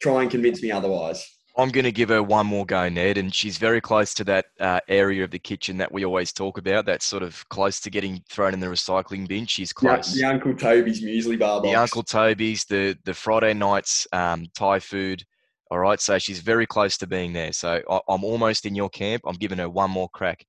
try 0.00 0.22
and 0.22 0.30
convince 0.30 0.62
me 0.62 0.70
otherwise. 0.70 1.26
I'm 1.56 1.68
going 1.68 1.84
to 1.84 1.92
give 1.92 2.08
her 2.08 2.22
one 2.22 2.46
more 2.46 2.66
go, 2.66 2.88
Ned, 2.88 3.16
and 3.16 3.32
she's 3.32 3.58
very 3.58 3.80
close 3.80 4.12
to 4.14 4.24
that 4.24 4.46
uh, 4.58 4.80
area 4.88 5.22
of 5.22 5.30
the 5.30 5.38
kitchen 5.38 5.76
that 5.76 5.92
we 5.92 6.04
always 6.04 6.32
talk 6.32 6.58
about. 6.58 6.84
That's 6.84 7.04
sort 7.04 7.22
of 7.22 7.48
close 7.48 7.78
to 7.80 7.90
getting 7.90 8.24
thrown 8.28 8.54
in 8.54 8.60
the 8.60 8.66
recycling 8.66 9.28
bin. 9.28 9.46
She's 9.46 9.72
close. 9.72 10.12
The, 10.12 10.22
the 10.22 10.26
Uncle 10.26 10.54
Toby's 10.56 11.04
muesli 11.04 11.38
bar 11.38 11.60
box. 11.60 11.70
The 11.70 11.76
Uncle 11.76 12.02
Toby's, 12.02 12.64
the 12.64 12.98
the 13.04 13.14
Friday 13.14 13.54
nights 13.54 14.08
um, 14.12 14.46
Thai 14.56 14.80
food. 14.80 15.22
All 15.70 15.78
right, 15.78 16.00
so 16.00 16.18
she's 16.18 16.40
very 16.40 16.66
close 16.66 16.96
to 16.98 17.06
being 17.06 17.32
there. 17.32 17.52
So 17.52 17.80
I, 17.90 18.00
I'm 18.08 18.24
almost 18.24 18.66
in 18.66 18.74
your 18.74 18.90
camp. 18.90 19.22
I'm 19.26 19.36
giving 19.36 19.58
her 19.58 19.68
one 19.68 19.90
more 19.90 20.08
crack. 20.10 20.44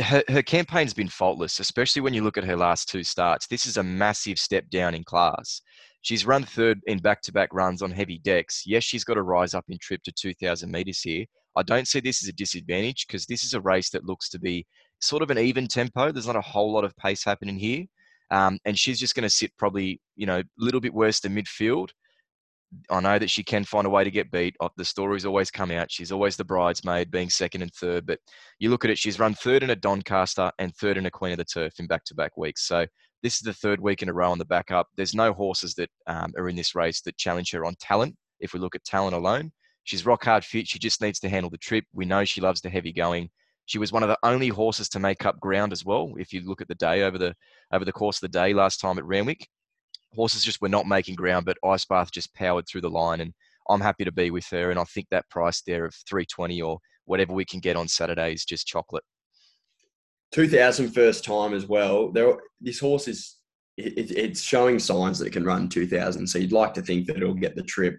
Her, 0.00 0.22
her 0.28 0.42
campaign's 0.42 0.94
been 0.94 1.08
faultless, 1.08 1.60
especially 1.60 2.00
when 2.02 2.14
you 2.14 2.22
look 2.22 2.38
at 2.38 2.44
her 2.44 2.56
last 2.56 2.88
two 2.88 3.02
starts. 3.02 3.46
This 3.46 3.66
is 3.66 3.76
a 3.76 3.82
massive 3.82 4.38
step 4.38 4.70
down 4.70 4.94
in 4.94 5.04
class. 5.04 5.60
She's 6.02 6.24
run 6.24 6.44
third 6.44 6.80
in 6.86 6.98
back 6.98 7.22
to 7.22 7.32
back 7.32 7.52
runs 7.52 7.82
on 7.82 7.90
heavy 7.90 8.18
decks. 8.18 8.62
Yes, 8.64 8.84
she's 8.84 9.04
got 9.04 9.14
to 9.14 9.22
rise 9.22 9.54
up 9.54 9.64
in 9.68 9.78
trip 9.78 10.02
to 10.04 10.12
2,000 10.12 10.70
metres 10.70 11.00
here. 11.00 11.26
I 11.56 11.62
don't 11.62 11.88
see 11.88 12.00
this 12.00 12.22
as 12.22 12.28
a 12.28 12.32
disadvantage 12.32 13.06
because 13.06 13.26
this 13.26 13.42
is 13.42 13.54
a 13.54 13.60
race 13.60 13.90
that 13.90 14.04
looks 14.04 14.28
to 14.30 14.38
be 14.38 14.64
sort 15.00 15.22
of 15.22 15.30
an 15.30 15.38
even 15.38 15.66
tempo. 15.66 16.12
There's 16.12 16.26
not 16.26 16.36
a 16.36 16.40
whole 16.40 16.72
lot 16.72 16.84
of 16.84 16.96
pace 16.96 17.24
happening 17.24 17.58
here. 17.58 17.84
Um, 18.30 18.58
and 18.64 18.78
she's 18.78 19.00
just 19.00 19.14
going 19.14 19.24
to 19.24 19.30
sit 19.30 19.56
probably, 19.56 20.00
you 20.16 20.26
know, 20.26 20.38
a 20.38 20.44
little 20.56 20.80
bit 20.80 20.94
worse 20.94 21.20
than 21.20 21.34
midfield. 21.34 21.88
I 22.90 23.00
know 23.00 23.18
that 23.18 23.30
she 23.30 23.42
can 23.42 23.64
find 23.64 23.86
a 23.86 23.90
way 23.90 24.04
to 24.04 24.10
get 24.10 24.30
beat. 24.30 24.56
The 24.76 24.84
stories 24.84 25.24
always 25.24 25.50
come 25.50 25.70
out. 25.70 25.90
She's 25.90 26.12
always 26.12 26.36
the 26.36 26.44
bridesmaid, 26.44 27.10
being 27.10 27.30
second 27.30 27.62
and 27.62 27.72
third. 27.72 28.06
But 28.06 28.20
you 28.58 28.70
look 28.70 28.84
at 28.84 28.90
it, 28.90 28.98
she's 28.98 29.18
run 29.18 29.34
third 29.34 29.62
in 29.62 29.70
a 29.70 29.76
Doncaster 29.76 30.50
and 30.58 30.74
third 30.76 30.98
in 30.98 31.06
a 31.06 31.10
Queen 31.10 31.32
of 31.32 31.38
the 31.38 31.44
Turf 31.44 31.80
in 31.80 31.86
back 31.86 32.04
to 32.04 32.14
back 32.14 32.36
weeks. 32.36 32.66
So 32.66 32.86
this 33.22 33.34
is 33.34 33.40
the 33.40 33.54
third 33.54 33.80
week 33.80 34.02
in 34.02 34.08
a 34.08 34.12
row 34.12 34.30
on 34.30 34.38
the 34.38 34.44
backup. 34.44 34.88
There's 34.96 35.14
no 35.14 35.32
horses 35.32 35.74
that 35.74 35.90
um, 36.06 36.32
are 36.36 36.48
in 36.48 36.56
this 36.56 36.74
race 36.74 37.00
that 37.02 37.16
challenge 37.16 37.50
her 37.52 37.64
on 37.64 37.74
talent. 37.80 38.16
If 38.40 38.52
we 38.52 38.60
look 38.60 38.74
at 38.74 38.84
talent 38.84 39.16
alone, 39.16 39.50
she's 39.84 40.06
rock 40.06 40.24
hard 40.24 40.44
fit. 40.44 40.68
She 40.68 40.78
just 40.78 41.00
needs 41.00 41.18
to 41.20 41.28
handle 41.28 41.50
the 41.50 41.58
trip. 41.58 41.84
We 41.92 42.04
know 42.04 42.24
she 42.24 42.40
loves 42.40 42.60
the 42.60 42.70
heavy 42.70 42.92
going. 42.92 43.30
She 43.66 43.78
was 43.78 43.92
one 43.92 44.02
of 44.02 44.08
the 44.08 44.18
only 44.22 44.48
horses 44.48 44.88
to 44.90 44.98
make 44.98 45.26
up 45.26 45.40
ground 45.40 45.72
as 45.72 45.84
well. 45.84 46.12
If 46.18 46.32
you 46.32 46.42
look 46.42 46.60
at 46.60 46.68
the 46.68 46.74
day 46.74 47.02
over 47.02 47.18
the 47.18 47.34
over 47.72 47.84
the 47.84 47.92
course 47.92 48.18
of 48.18 48.20
the 48.22 48.38
day 48.38 48.54
last 48.54 48.78
time 48.80 48.98
at 48.98 49.04
Randwick, 49.04 49.46
horses 50.14 50.44
just 50.44 50.60
were 50.60 50.68
not 50.68 50.86
making 50.86 51.14
ground, 51.14 51.46
but 51.46 51.58
Ice 51.64 51.84
Bath 51.84 52.10
just 52.12 52.34
powered 52.34 52.66
through 52.66 52.82
the 52.82 52.90
line, 52.90 53.20
and 53.20 53.32
I'm 53.68 53.80
happy 53.80 54.04
to 54.04 54.12
be 54.12 54.30
with 54.30 54.46
her. 54.50 54.70
And 54.70 54.78
I 54.78 54.84
think 54.84 55.06
that 55.10 55.28
price 55.30 55.62
there 55.66 55.84
of 55.84 55.94
320 56.08 56.62
or 56.62 56.78
whatever 57.04 57.32
we 57.32 57.44
can 57.44 57.60
get 57.60 57.76
on 57.76 57.88
Saturday 57.88 58.32
is 58.32 58.44
just 58.44 58.66
chocolate. 58.66 59.04
2000 60.32 60.90
first 60.90 61.24
time 61.24 61.54
as 61.54 61.66
well. 61.66 62.10
There, 62.10 62.38
this 62.60 62.80
horse 62.80 63.08
is 63.08 63.36
it, 63.76 64.10
it's 64.10 64.42
showing 64.42 64.78
signs 64.78 65.18
that 65.18 65.26
it 65.26 65.32
can 65.32 65.44
run 65.44 65.68
2000. 65.68 66.26
So 66.26 66.38
you'd 66.38 66.52
like 66.52 66.74
to 66.74 66.82
think 66.82 67.06
that 67.06 67.16
it'll 67.16 67.34
get 67.34 67.56
the 67.56 67.62
trip. 67.62 67.96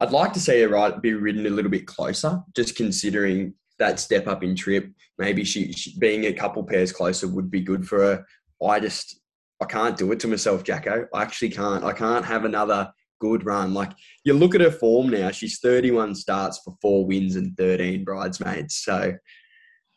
I'd 0.00 0.12
like 0.12 0.32
to 0.32 0.40
see 0.40 0.60
her 0.62 0.68
right 0.68 1.00
be 1.00 1.14
ridden 1.14 1.46
a 1.46 1.50
little 1.50 1.70
bit 1.70 1.86
closer, 1.86 2.40
just 2.56 2.76
considering 2.76 3.54
that 3.78 4.00
step 4.00 4.26
up 4.26 4.42
in 4.42 4.56
trip. 4.56 4.90
Maybe 5.18 5.44
she, 5.44 5.72
she 5.72 5.98
being 5.98 6.26
a 6.26 6.32
couple 6.32 6.62
pairs 6.64 6.92
closer 6.92 7.28
would 7.28 7.50
be 7.50 7.60
good 7.60 7.86
for 7.86 7.98
her. 7.98 8.24
I 8.66 8.80
just 8.80 9.20
I 9.60 9.64
can't 9.64 9.96
do 9.96 10.12
it 10.12 10.20
to 10.20 10.28
myself, 10.28 10.62
Jacko. 10.62 11.06
I 11.12 11.22
actually 11.22 11.50
can't. 11.50 11.84
I 11.84 11.92
can't 11.92 12.24
have 12.24 12.44
another 12.44 12.92
good 13.20 13.44
run. 13.44 13.74
Like 13.74 13.92
you 14.24 14.34
look 14.34 14.54
at 14.54 14.60
her 14.60 14.70
form 14.70 15.08
now, 15.08 15.30
she's 15.30 15.58
31 15.58 16.14
starts 16.14 16.58
for 16.58 16.76
four 16.80 17.06
wins 17.06 17.36
and 17.36 17.56
13 17.56 18.04
bridesmaids. 18.04 18.76
So 18.76 19.14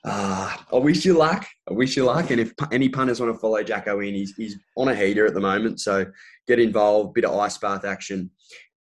uh, 0.03 0.57
I 0.73 0.77
wish 0.77 1.05
you 1.05 1.13
luck. 1.13 1.45
I 1.69 1.73
wish 1.73 1.95
you 1.95 2.05
luck. 2.05 2.31
And 2.31 2.39
if 2.39 2.53
any 2.71 2.89
punters 2.89 3.19
want 3.19 3.33
to 3.33 3.39
follow 3.39 3.61
Jacko 3.61 3.99
in, 3.99 4.15
he's, 4.15 4.35
he's 4.35 4.57
on 4.75 4.87
a 4.87 4.95
heater 4.95 5.25
at 5.25 5.33
the 5.33 5.39
moment. 5.39 5.79
So 5.79 6.05
get 6.47 6.59
involved, 6.59 7.13
bit 7.13 7.25
of 7.25 7.37
ice 7.37 7.57
bath 7.57 7.85
action. 7.85 8.31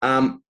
Um, 0.02 0.42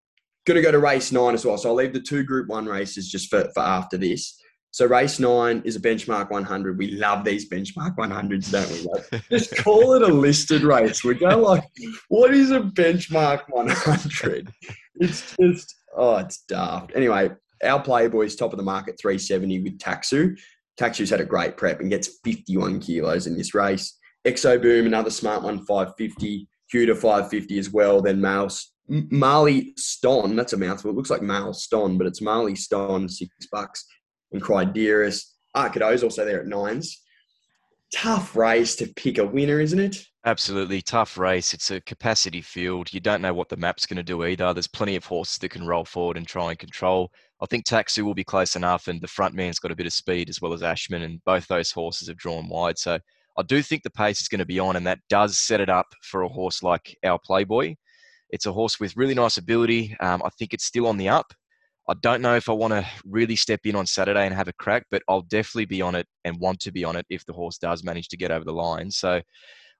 going 0.45 0.55
to 0.55 0.61
go 0.61 0.71
to 0.71 0.79
race 0.79 1.11
nine 1.11 1.33
as 1.33 1.45
well. 1.45 1.57
So 1.57 1.69
I'll 1.69 1.75
leave 1.75 1.93
the 1.93 1.99
two 1.99 2.23
group 2.23 2.47
one 2.47 2.65
races 2.65 3.09
just 3.09 3.29
for, 3.29 3.49
for 3.53 3.61
after 3.61 3.97
this. 3.97 4.38
So 4.71 4.85
race 4.85 5.19
nine 5.19 5.61
is 5.65 5.75
a 5.75 5.79
benchmark 5.79 6.29
100. 6.29 6.77
We 6.77 6.91
love 6.91 7.25
these 7.25 7.49
benchmark 7.49 7.95
100s, 7.95 8.51
don't 8.51 8.69
we? 8.69 8.87
Like, 8.87 9.27
just 9.29 9.57
call 9.63 9.93
it 9.93 10.03
a 10.03 10.07
listed 10.07 10.61
race. 10.63 11.03
We 11.03 11.15
go 11.15 11.37
like, 11.37 11.63
what 12.09 12.33
is 12.33 12.51
a 12.51 12.59
benchmark 12.59 13.43
100? 13.49 14.53
It's 14.95 15.35
just, 15.39 15.75
oh, 15.95 16.17
it's 16.17 16.43
daft. 16.43 16.91
Anyway, 16.95 17.31
our 17.63 17.81
Playboy's 17.81 18.35
top 18.35 18.53
of 18.53 18.57
the 18.57 18.63
market 18.63 18.99
370 19.01 19.63
with 19.63 19.79
Taxu. 19.79 20.37
Taxu's 20.79 21.09
had 21.09 21.21
a 21.21 21.25
great 21.25 21.57
prep 21.57 21.79
and 21.79 21.89
gets 21.89 22.19
51 22.23 22.79
kilos 22.79 23.27
in 23.27 23.35
this 23.37 23.53
race. 23.53 23.97
Exo 24.25 24.61
Boom, 24.61 24.85
another 24.85 25.09
smart 25.09 25.43
one, 25.43 25.65
550. 25.65 26.47
Cuda 26.73 26.93
550 26.93 27.57
as 27.57 27.71
well. 27.71 28.01
Then 28.01 28.21
Mouse 28.21 28.71
Marley 28.89 29.73
Ston, 29.77 30.35
that's 30.35 30.53
a 30.53 30.57
mouthful. 30.57 30.91
It 30.91 30.95
looks 30.95 31.09
like 31.09 31.21
Mal 31.21 31.53
Ston, 31.53 31.97
but 31.97 32.07
it's 32.07 32.21
Marley 32.21 32.55
Ston, 32.55 33.07
six 33.07 33.31
bucks. 33.51 33.85
And 34.31 34.41
Cryderis. 34.41 35.25
Arcado's 35.55 36.03
also 36.03 36.25
there 36.25 36.41
at 36.41 36.47
nines. 36.47 37.01
Tough 37.93 38.35
race 38.35 38.75
to 38.75 38.87
pick 38.95 39.17
a 39.17 39.25
winner, 39.25 39.59
isn't 39.59 39.79
it? 39.79 40.05
Absolutely 40.25 40.81
tough 40.81 41.17
race. 41.17 41.53
It's 41.53 41.71
a 41.71 41.81
capacity 41.81 42.41
field. 42.41 42.93
You 42.93 42.99
don't 42.99 43.21
know 43.21 43.33
what 43.33 43.49
the 43.49 43.57
map's 43.57 43.85
going 43.85 43.97
to 43.97 44.03
do 44.03 44.25
either. 44.25 44.53
There's 44.53 44.67
plenty 44.67 44.95
of 44.95 45.05
horses 45.05 45.39
that 45.39 45.49
can 45.49 45.65
roll 45.65 45.85
forward 45.85 46.17
and 46.17 46.27
try 46.27 46.51
and 46.51 46.59
control. 46.59 47.09
I 47.41 47.45
think 47.45 47.65
Taxu 47.65 48.03
will 48.03 48.13
be 48.13 48.23
close 48.23 48.55
enough, 48.55 48.89
and 48.89 49.01
the 49.01 49.07
front 49.07 49.33
man's 49.33 49.59
got 49.59 49.71
a 49.71 49.75
bit 49.75 49.87
of 49.87 49.93
speed 49.93 50.29
as 50.29 50.41
well 50.41 50.53
as 50.53 50.61
Ashman, 50.61 51.03
and 51.03 51.23
both 51.23 51.47
those 51.47 51.71
horses 51.71 52.09
have 52.09 52.17
drawn 52.17 52.49
wide. 52.49 52.77
So 52.77 52.99
I 53.37 53.43
do 53.43 53.61
think 53.61 53.83
the 53.83 53.89
pace 53.89 54.19
is 54.19 54.27
going 54.27 54.39
to 54.39 54.45
be 54.45 54.59
on, 54.59 54.75
and 54.75 54.85
that 54.85 54.99
does 55.09 55.37
set 55.39 55.61
it 55.61 55.69
up 55.69 55.87
for 56.03 56.23
a 56.23 56.29
horse 56.29 56.61
like 56.61 56.97
our 57.03 57.17
Playboy. 57.17 57.75
It's 58.29 58.45
a 58.45 58.51
horse 58.51 58.79
with 58.79 58.97
really 58.97 59.15
nice 59.15 59.37
ability. 59.37 59.95
Um, 60.01 60.21
I 60.23 60.29
think 60.37 60.53
it's 60.53 60.65
still 60.65 60.85
on 60.85 60.97
the 60.97 61.09
up. 61.09 61.33
I 61.89 61.95
don't 62.01 62.21
know 62.21 62.35
if 62.35 62.49
I 62.49 62.53
want 62.53 62.71
to 62.71 62.85
really 63.03 63.35
step 63.35 63.61
in 63.65 63.75
on 63.75 63.87
Saturday 63.87 64.23
and 64.23 64.35
have 64.35 64.47
a 64.47 64.53
crack, 64.53 64.85
but 64.91 65.01
I'll 65.09 65.23
definitely 65.23 65.65
be 65.65 65.81
on 65.81 65.95
it 65.95 66.05
and 66.23 66.39
want 66.39 66.59
to 66.61 66.71
be 66.71 66.83
on 66.83 66.95
it 66.95 67.07
if 67.09 67.25
the 67.25 67.33
horse 67.33 67.57
does 67.57 67.83
manage 67.83 68.09
to 68.09 68.17
get 68.17 68.29
over 68.29 68.45
the 68.45 68.53
line. 68.53 68.91
So 68.91 69.19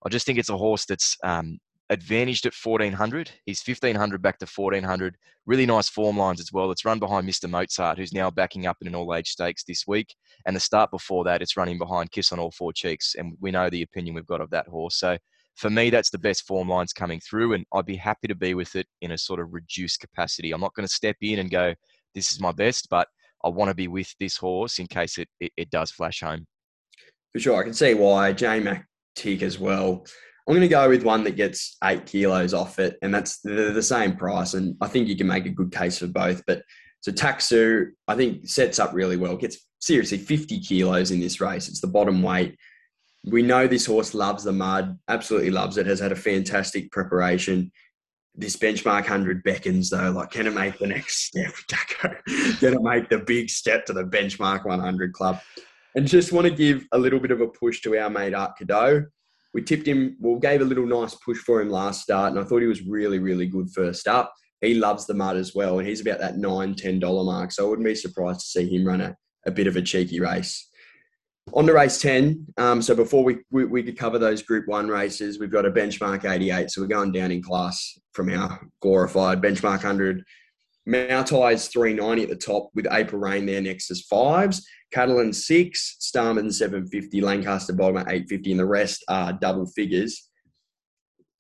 I 0.04 0.10
just 0.10 0.26
think 0.26 0.40
it's 0.40 0.50
a 0.50 0.58
horse 0.58 0.86
that's 0.86 1.16
um, 1.24 1.60
advantaged 1.92 2.48
at 2.48 2.56
1400. 2.56 3.30
He's 3.46 3.62
1500 3.64 4.24
back 4.24 4.40
to 4.40 4.48
1400. 4.48 5.18
Really 5.46 5.68
nice 5.68 5.88
form 5.88 6.18
lines 6.18 6.40
as 6.40 6.52
well. 6.52 6.72
It's 6.72 6.84
run 6.84 6.98
behind 6.98 7.30
Mr. 7.30 7.48
Mozart, 7.48 8.00
who's 8.00 8.14
now 8.14 8.32
backing 8.32 8.66
up 8.66 8.78
in 8.82 8.88
an 8.88 8.96
all 8.96 9.14
age 9.14 9.30
stakes 9.30 9.64
this 9.64 9.86
week. 9.86 10.16
And 10.48 10.56
the 10.56 10.60
start 10.60 10.90
before 10.90 11.24
that, 11.26 11.44
it's 11.44 11.58
running 11.58 11.78
behind 11.78 12.12
Kiss 12.12 12.32
on 12.32 12.40
All 12.40 12.52
Four 12.52 12.74
Cheeks. 12.74 13.14
And 13.20 13.38
we 13.40 13.52
know 13.52 13.70
the 13.70 13.84
opinion 13.84 14.16
we've 14.16 14.26
got 14.26 14.42
of 14.42 14.50
that 14.50 14.68
horse. 14.68 14.98
So 14.98 15.16
for 15.56 15.70
me, 15.70 15.90
that's 15.90 16.10
the 16.10 16.18
best 16.18 16.48
form 16.48 16.70
lines 16.70 16.94
coming 16.94 17.20
through. 17.20 17.54
And 17.54 17.66
I'd 17.74 17.86
be 17.86 17.98
happy 17.98 18.28
to 18.28 18.36
be 18.36 18.54
with 18.54 18.76
it 18.76 18.88
in 19.02 19.12
a 19.12 19.18
sort 19.18 19.40
of 19.40 19.54
reduced 19.54 20.00
capacity. 20.00 20.52
I'm 20.52 20.62
not 20.62 20.74
going 20.74 20.88
to 20.88 20.94
step 20.94 21.18
in 21.22 21.40
and 21.40 21.52
go, 21.52 21.74
this 22.16 22.32
is 22.32 22.40
my 22.40 22.52
best, 22.52 22.88
but 22.90 23.08
I 23.44 23.50
want 23.50 23.70
to 23.70 23.76
be 23.76 23.88
with 23.88 24.14
this 24.20 24.38
horse 24.38 24.80
in 24.80 24.88
case 24.88 25.18
it, 25.18 25.30
it, 25.40 25.52
it 25.56 25.70
does 25.70 25.92
flash 25.92 26.22
home. 26.22 26.46
For 27.34 27.40
sure. 27.40 27.60
I 27.60 27.64
can 27.64 27.74
see 27.74 27.94
why. 27.94 28.34
J 28.34 28.60
Mac 28.60 28.88
Tick 29.16 29.44
as 29.44 29.60
well. 29.60 30.06
I'm 30.48 30.56
going 30.56 30.62
to 30.62 30.68
go 30.68 30.90
with 30.90 31.04
one 31.04 31.24
that 31.26 31.36
gets 31.36 31.78
eight 31.84 32.08
kilos 32.08 32.56
off 32.56 32.80
it, 32.80 32.98
and 33.04 33.14
that's 33.14 33.40
the, 33.42 33.72
the 33.72 33.84
same 33.84 34.16
price. 34.16 34.56
And 34.56 34.76
I 34.82 34.88
think 34.88 35.08
you 35.08 35.16
can 35.16 35.28
make 35.28 35.46
a 35.46 35.50
good 35.50 35.72
case 35.72 36.00
for 36.00 36.08
both. 36.08 36.42
But 36.48 36.64
so 37.02 37.12
Taxu, 37.12 37.92
I 38.08 38.16
think 38.16 38.48
sets 38.48 38.80
up 38.80 38.94
really 38.94 39.16
well. 39.16 39.38
Gets 39.38 39.60
seriously 39.80 40.18
50 40.18 40.60
kilos 40.60 41.12
in 41.12 41.20
this 41.20 41.40
race. 41.40 41.70
It's 41.70 41.82
the 41.82 41.88
bottom 41.88 42.24
weight. 42.24 42.58
We 43.26 43.44
know 43.44 43.68
this 43.68 43.86
horse 43.86 44.14
loves 44.16 44.44
the 44.44 44.52
mud, 44.52 44.98
absolutely 45.08 45.52
loves 45.52 45.78
it. 45.78 45.86
Has 45.86 46.00
had 46.00 46.12
a 46.12 46.16
fantastic 46.16 46.92
preparation 46.92 47.72
this 48.36 48.56
benchmark 48.56 49.02
100 49.02 49.44
beckons 49.44 49.90
though 49.90 50.12
like 50.12 50.32
can 50.32 50.48
it 50.48 50.54
make 50.54 50.78
the 50.78 50.88
next 50.88 51.24
step 51.26 51.52
Jacko? 51.68 52.16
can 52.60 52.74
it 52.74 52.82
make 52.82 53.10
the 53.10 53.20
big 53.20 53.50
step 53.50 53.86
to 53.86 53.94
the 53.94 54.04
benchmark 54.04 54.66
100 54.66 55.14
club? 55.14 55.40
And 55.96 56.08
just 56.08 56.32
want 56.32 56.46
to 56.46 56.54
give 56.54 56.86
a 56.92 56.98
little 56.98 57.20
bit 57.20 57.32
of 57.32 57.42
a 57.42 57.48
push 57.48 57.82
to 57.82 57.98
our 57.98 58.10
mate 58.10 58.36
art 58.36 58.56
cadeau. 58.58 59.06
We 59.54 59.64
tipped 59.64 59.88
him 59.88 60.16
well 60.20 60.40
gave 60.40 60.62
a 60.62 60.66
little 60.66 60.86
nice 60.86 61.16
push 61.16 61.40
for 61.40 61.62
him 61.62 61.70
last 61.70 62.04
start 62.04 62.32
and 62.32 62.40
i 62.40 62.44
thought 62.44 62.62
he 62.62 62.68
was 62.68 62.84
really 62.84 63.20
really 63.20 63.48
good 63.48 63.70
first 63.72 64.08
up. 64.08 64.34
He 64.62 64.74
loves 64.74 65.06
the 65.06 65.14
mud 65.14 65.38
as 65.38 65.56
well 65.56 65.80
and 65.80 65.88
he's 65.88 66.02
about 66.02 66.20
that 66.20 66.38
nine 66.38 66.76
ten 66.76 67.00
dollar 67.00 67.24
mark 67.24 67.52
so 67.52 67.66
i 67.66 67.70
wouldn't 67.70 67.88
be 67.88 67.96
surprised 67.96 68.42
to 68.42 68.46
see 68.46 68.70
him 68.70 68.86
run 68.86 69.02
a, 69.02 69.16
a 69.46 69.52
bit 69.52 69.68
of 69.68 69.76
a 69.76 69.82
cheeky 69.82 70.20
race 70.20 70.69
on 71.54 71.66
to 71.66 71.74
race 71.74 72.00
10. 72.00 72.48
Um, 72.58 72.82
so 72.82 72.96
before 72.96 73.24
we, 73.24 73.38
we, 73.52 73.66
we, 73.66 73.84
could 73.84 73.98
cover 73.98 74.20
those 74.20 74.42
group 74.42 74.68
one 74.68 74.88
races, 74.88 75.40
we've 75.40 75.52
got 75.52 75.66
a 75.66 75.72
benchmark 75.72 76.30
88. 76.30 76.72
So 76.72 76.82
we're 76.82 76.88
going 76.88 77.12
down 77.12 77.32
in 77.32 77.42
class 77.42 77.98
from 78.14 78.30
our 78.30 78.60
glorified 78.82 79.42
benchmark 79.42 79.84
100. 79.84 80.24
Moutai 80.88 81.54
is 81.54 81.68
390 81.68 82.24
at 82.24 82.30
the 82.30 82.36
top 82.36 82.70
with 82.74 82.88
April 82.92 83.22
Rain 83.22 83.46
there 83.46 83.62
next 83.62 83.92
as 83.92 84.02
fives. 84.02 84.68
Catalan 84.92 85.34
six, 85.34 85.98
Starman 86.00 86.52
750, 86.52 87.22
Lancaster 87.22 87.74
at 87.74 87.80
850, 87.80 88.52
and 88.52 88.60
the 88.60 88.66
rest 88.66 89.04
are 89.08 89.34
double 89.34 89.68
figures. 89.68 90.30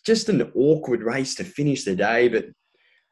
Just 0.05 0.29
an 0.29 0.51
awkward 0.55 1.01
race 1.01 1.35
to 1.35 1.43
finish 1.43 1.83
the 1.83 1.95
day, 1.95 2.27
but 2.27 2.45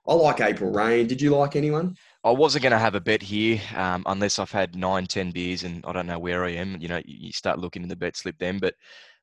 I 0.08 0.13
like 0.13 0.39
April 0.39 0.72
Rain. 0.72 1.08
Did 1.08 1.22
you 1.22 1.36
like 1.36 1.56
anyone? 1.56 1.96
I 2.28 2.32
wasn't 2.32 2.64
going 2.64 2.74
to 2.74 2.78
have 2.78 2.96
a 2.96 3.00
bet 3.00 3.22
here 3.22 3.62
um, 3.74 4.04
unless 4.06 4.38
I've 4.38 4.52
had 4.52 4.76
nine, 4.76 5.06
ten 5.06 5.32
beers 5.32 5.64
and 5.64 5.82
I 5.88 5.94
don't 5.94 6.08
know 6.08 6.20
where 6.20 6.44
I 6.44 6.50
am. 6.50 6.76
You 6.78 6.90
know, 6.90 7.02
you 7.06 7.32
start 7.32 7.58
looking 7.58 7.84
in 7.84 7.88
the 7.88 7.96
bet 7.96 8.18
slip 8.18 8.36
then. 8.38 8.60
But 8.60 8.76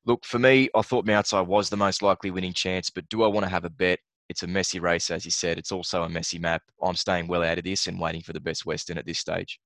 look, 0.06 0.24
for 0.24 0.38
me, 0.38 0.70
I 0.74 0.80
thought 0.80 1.04
Moutside 1.04 1.46
was 1.46 1.68
the 1.68 1.76
most 1.76 2.00
likely 2.00 2.30
winning 2.30 2.54
chance. 2.54 2.88
But 2.88 3.06
do 3.10 3.22
I 3.22 3.26
want 3.26 3.44
to 3.44 3.50
have 3.50 3.66
a 3.66 3.70
bet? 3.70 3.98
It's 4.30 4.42
a 4.42 4.46
messy 4.46 4.80
race, 4.80 5.10
as 5.10 5.26
you 5.26 5.30
said. 5.30 5.58
It's 5.58 5.70
also 5.70 6.04
a 6.04 6.08
messy 6.08 6.38
map. 6.38 6.62
I'm 6.82 6.94
staying 6.94 7.26
well 7.26 7.42
out 7.42 7.58
of 7.58 7.64
this 7.64 7.88
and 7.88 8.00
waiting 8.00 8.22
for 8.22 8.32
the 8.32 8.40
best 8.40 8.64
Western 8.64 8.96
at 8.96 9.04
this 9.04 9.18
stage. 9.18 9.60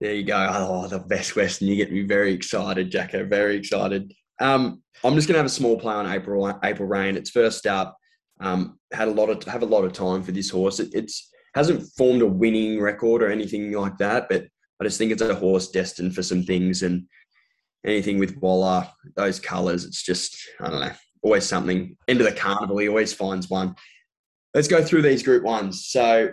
There 0.00 0.14
you 0.14 0.24
go. 0.24 0.48
Oh, 0.50 0.88
the 0.88 1.00
best 1.00 1.36
Western. 1.36 1.68
You 1.68 1.76
get 1.76 1.92
me 1.92 2.00
very 2.00 2.32
excited, 2.32 2.90
Jacko. 2.90 3.26
Very 3.26 3.56
excited. 3.56 4.14
Um, 4.40 4.82
I'm 5.04 5.16
just 5.16 5.28
going 5.28 5.34
to 5.34 5.40
have 5.40 5.46
a 5.46 5.50
small 5.50 5.78
play 5.78 5.92
on 5.92 6.10
April 6.10 6.58
April 6.64 6.88
Rain. 6.88 7.18
It's 7.18 7.28
first 7.28 7.66
up. 7.66 7.98
Um, 8.40 8.78
had 8.90 9.08
a 9.08 9.12
lot 9.12 9.28
of 9.28 9.44
have 9.44 9.62
a 9.62 9.66
lot 9.66 9.84
of 9.84 9.92
time 9.92 10.22
for 10.22 10.32
this 10.32 10.48
horse. 10.48 10.80
It, 10.80 10.94
it's 10.94 11.28
hasn't 11.54 11.88
formed 11.96 12.22
a 12.22 12.26
winning 12.26 12.80
record 12.80 13.22
or 13.22 13.30
anything 13.30 13.72
like 13.72 13.98
that, 13.98 14.28
but 14.28 14.46
I 14.80 14.84
just 14.84 14.98
think 14.98 15.12
it's 15.12 15.22
a 15.22 15.34
horse 15.34 15.68
destined 15.70 16.14
for 16.14 16.22
some 16.22 16.44
things 16.44 16.82
and 16.82 17.06
anything 17.84 18.18
with 18.18 18.36
Waller, 18.38 18.88
those 19.16 19.40
colours, 19.40 19.84
it's 19.84 20.02
just, 20.02 20.36
I 20.60 20.70
don't 20.70 20.80
know, 20.80 20.92
always 21.22 21.46
something. 21.46 21.96
Into 22.06 22.24
the 22.24 22.32
carnival, 22.32 22.78
he 22.78 22.88
always 22.88 23.12
finds 23.12 23.50
one. 23.50 23.74
Let's 24.54 24.68
go 24.68 24.82
through 24.82 25.02
these 25.02 25.22
group 25.22 25.42
ones. 25.42 25.86
So 25.86 26.30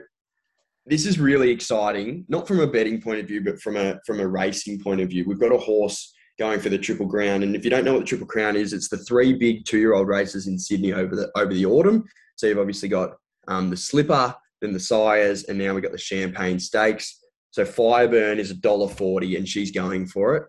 this 0.86 1.06
is 1.06 1.20
really 1.20 1.50
exciting, 1.50 2.26
not 2.28 2.48
from 2.48 2.60
a 2.60 2.68
betting 2.68 3.02
point 3.02 3.20
of 3.20 3.28
view, 3.28 3.44
but 3.44 3.60
from 3.62 3.76
a 3.76 4.00
from 4.06 4.20
a 4.20 4.28
racing 4.28 4.80
point 4.80 5.02
of 5.02 5.10
view. 5.10 5.26
We've 5.28 5.40
got 5.40 5.54
a 5.54 5.58
horse 5.58 6.14
going 6.38 6.60
for 6.60 6.70
the 6.70 6.78
Triple 6.78 7.10
Crown, 7.10 7.44
and 7.44 7.56
if 7.56 7.64
you 7.64 7.72
don't 7.72 7.84
know 7.84 7.94
what 7.94 8.02
the 8.02 8.06
Triple 8.06 8.28
Crown 8.28 8.56
is, 8.56 8.74
it's 8.74 8.90
the 8.90 8.98
three 8.98 9.34
big 9.34 9.66
two-year-old 9.66 10.08
races 10.08 10.48
in 10.48 10.60
Sydney 10.60 10.94
over 10.94 11.16
the 11.16 11.32
over 11.36 11.54
the 11.54 11.66
autumn. 11.66 12.04
So 12.36 12.48
you've 12.48 12.60
obviously 12.60 12.90
got 12.90 13.12
um, 13.48 13.70
the 13.70 13.78
Slipper, 13.78 14.36
then 14.62 14.74
the 14.74 14.80
Sires, 14.80 15.46
and 15.46 15.58
now 15.58 15.74
we 15.74 15.82
got 15.82 15.92
the 15.92 15.98
Champagne 15.98 16.60
Stakes. 16.60 17.20
So 17.52 17.64
Fireburn 17.64 18.38
is 18.38 18.52
a 18.52 18.56
dollar 18.56 18.88
forty, 18.88 19.36
and 19.36 19.48
she's 19.48 19.72
going 19.72 20.08
for 20.08 20.36
it. 20.36 20.44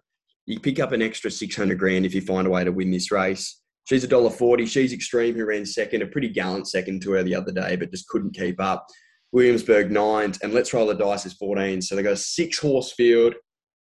You 0.46 0.60
pick 0.60 0.80
up 0.80 0.92
an 0.92 1.02
extra 1.02 1.30
six 1.30 1.56
hundred 1.56 1.78
grand 1.78 2.06
if 2.06 2.14
you 2.14 2.20
find 2.20 2.46
a 2.46 2.50
way 2.50 2.64
to 2.64 2.72
win 2.72 2.90
this 2.90 3.10
race. 3.10 3.60
She's 3.84 4.04
a 4.04 4.08
dollar 4.08 4.30
forty. 4.30 4.66
She's 4.66 4.92
extreme, 4.92 5.34
who 5.34 5.46
ran 5.46 5.66
second, 5.66 6.02
a 6.02 6.06
pretty 6.06 6.28
gallant 6.28 6.68
second 6.68 7.02
to 7.02 7.12
her 7.12 7.22
the 7.22 7.34
other 7.34 7.52
day, 7.52 7.76
but 7.76 7.90
just 7.90 8.08
couldn't 8.08 8.34
keep 8.34 8.60
up. 8.60 8.86
Williamsburg 9.32 9.90
nines, 9.90 10.38
and 10.42 10.54
Let's 10.54 10.72
Roll 10.72 10.86
the 10.86 10.94
Dice 10.94 11.26
is 11.26 11.34
fourteen. 11.34 11.82
So 11.82 11.94
they 11.94 12.02
got 12.02 12.12
a 12.12 12.16
six 12.16 12.58
horse 12.58 12.92
field. 12.92 13.34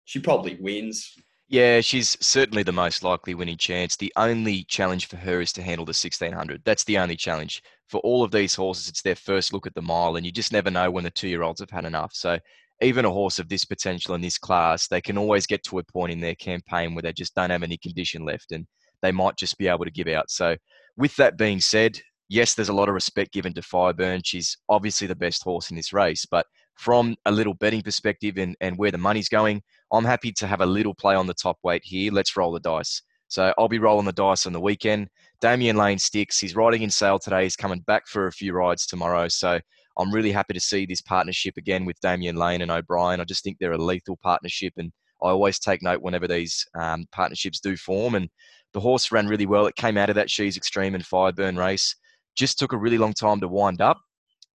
She 0.05 0.19
probably 0.19 0.57
wins. 0.61 1.15
Yeah, 1.49 1.81
she's 1.81 2.19
certainly 2.21 2.63
the 2.63 2.73
most 2.73 3.03
likely 3.03 3.35
winning 3.35 3.57
chance. 3.57 3.97
The 3.97 4.13
only 4.17 4.65
challenge 4.65 5.07
for 5.07 5.17
her 5.17 5.41
is 5.41 5.53
to 5.55 5.63
handle 5.63 5.87
the 5.87 5.91
1600. 5.91 6.63
That's 6.63 6.85
the 6.85 6.99
only 6.99 7.17
challenge. 7.17 7.63
For 7.89 8.01
all 8.01 8.23
of 8.23 8.31
these 8.31 8.55
horses, 8.55 8.89
it's 8.89 9.03
their 9.03 9.15
first 9.15 9.53
look 9.53 9.67
at 9.67 9.75
the 9.75 9.83
mile, 9.83 10.17
and 10.17 10.27
you 10.27 10.33
just 10.33 10.53
never 10.53 10.71
know 10.71 10.91
when 10.91 11.05
the 11.05 11.11
two 11.11 11.29
year 11.29 11.43
olds 11.43 11.61
have 11.61 11.71
had 11.71 11.85
enough. 11.85 12.13
So, 12.15 12.39
even 12.81 13.05
a 13.05 13.11
horse 13.11 13.39
of 13.39 13.49
this 13.49 13.65
potential 13.65 14.15
in 14.15 14.21
this 14.21 14.39
class, 14.39 14.87
they 14.87 15.01
can 15.01 15.19
always 15.19 15.47
get 15.47 15.65
to 15.65 15.79
a 15.79 15.85
point 15.85 16.13
in 16.13 16.21
their 16.21 16.37
campaign 16.37 16.95
where 16.95 17.03
they 17.03 17.13
just 17.13 17.35
don't 17.35 17.51
have 17.51 17.65
any 17.65 17.77
condition 17.77 18.25
left 18.25 18.53
and 18.53 18.67
they 19.03 19.11
might 19.11 19.37
just 19.37 19.59
be 19.59 19.67
able 19.67 19.85
to 19.85 19.91
give 19.91 20.07
out. 20.07 20.31
So, 20.31 20.57
with 20.97 21.17
that 21.17 21.39
being 21.39 21.61
said, 21.61 21.99
yes, 22.29 22.55
there's 22.55 22.69
a 22.69 22.75
lot 22.75 22.89
of 22.89 22.95
respect 22.95 23.33
given 23.33 23.55
to 23.55 23.63
Fireburn. 23.63 24.23
She's 24.25 24.57
obviously 24.69 25.07
the 25.07 25.17
best 25.17 25.43
horse 25.43 25.71
in 25.71 25.77
this 25.77 25.93
race, 25.93 26.27
but 26.27 26.47
from 26.77 27.17
a 27.25 27.33
little 27.33 27.55
betting 27.55 27.83
perspective 27.83 28.39
and, 28.39 28.55
and 28.61 28.79
where 28.79 28.91
the 28.91 28.99
money's 28.99 29.29
going, 29.29 29.63
I'm 29.93 30.05
happy 30.05 30.33
to 30.33 30.47
have 30.47 30.61
a 30.61 30.67
little 30.67 30.95
play 30.95 31.15
on 31.15 31.27
the 31.27 31.35
top 31.35 31.59
weight 31.63 31.83
here. 31.85 32.13
Let's 32.13 32.37
roll 32.37 32.53
the 32.53 32.61
dice. 32.61 33.03
So 33.29 33.55
I'll 33.59 33.69
be 33.69 33.79
rolling 33.79 34.07
the 34.07 34.13
dice 34.13 34.47
on 34.47 34.53
the 34.53 34.61
weekend. 34.61 35.09
Damian 35.41 35.77
Lane 35.77 35.99
sticks. 35.99 36.39
He's 36.39 36.57
riding 36.57 36.83
in 36.83 36.91
sale 36.91 37.19
today. 37.19 37.45
He's 37.45 37.57
coming 37.57 37.81
back 37.81 38.07
for 38.07 38.27
a 38.27 38.33
few 38.33 38.53
rides 38.53 38.87
tomorrow. 38.87 39.29
So 39.29 39.61
I'm 39.99 40.13
really 40.13 40.33
happy 40.33 40.55
to 40.55 40.61
see 40.61 40.87
this 40.87 41.01
partnership 41.01 41.57
again 41.57 41.85
with 41.85 42.01
Damian 42.01 42.37
Lane 42.37 42.63
and 42.63 42.71
O'Brien. 42.71 43.21
I 43.21 43.25
just 43.25 43.45
think 43.45 43.59
they're 43.59 43.73
a 43.73 43.79
lethal 43.79 44.19
partnership, 44.23 44.73
and 44.77 44.93
I 45.23 45.29
always 45.29 45.59
take 45.59 45.83
note 45.83 46.03
whenever 46.03 46.29
these 46.29 46.65
um, 46.75 47.07
partnerships 47.13 47.61
do 47.61 47.77
form. 47.77 48.15
And 48.15 48.29
the 48.73 48.81
horse 48.81 49.13
ran 49.13 49.27
really 49.27 49.47
well. 49.47 49.67
It 49.67 49.77
came 49.77 49.97
out 49.97 50.09
of 50.09 50.15
that 50.17 50.31
She's 50.31 50.57
Extreme 50.57 50.95
and 50.95 51.05
Fireburn 51.05 51.59
race. 51.59 51.95
Just 52.37 52.59
took 52.59 52.73
a 52.73 52.79
really 52.79 52.99
long 52.99 53.13
time 53.13 53.41
to 53.41 53.49
wind 53.49 53.81
up 53.81 54.01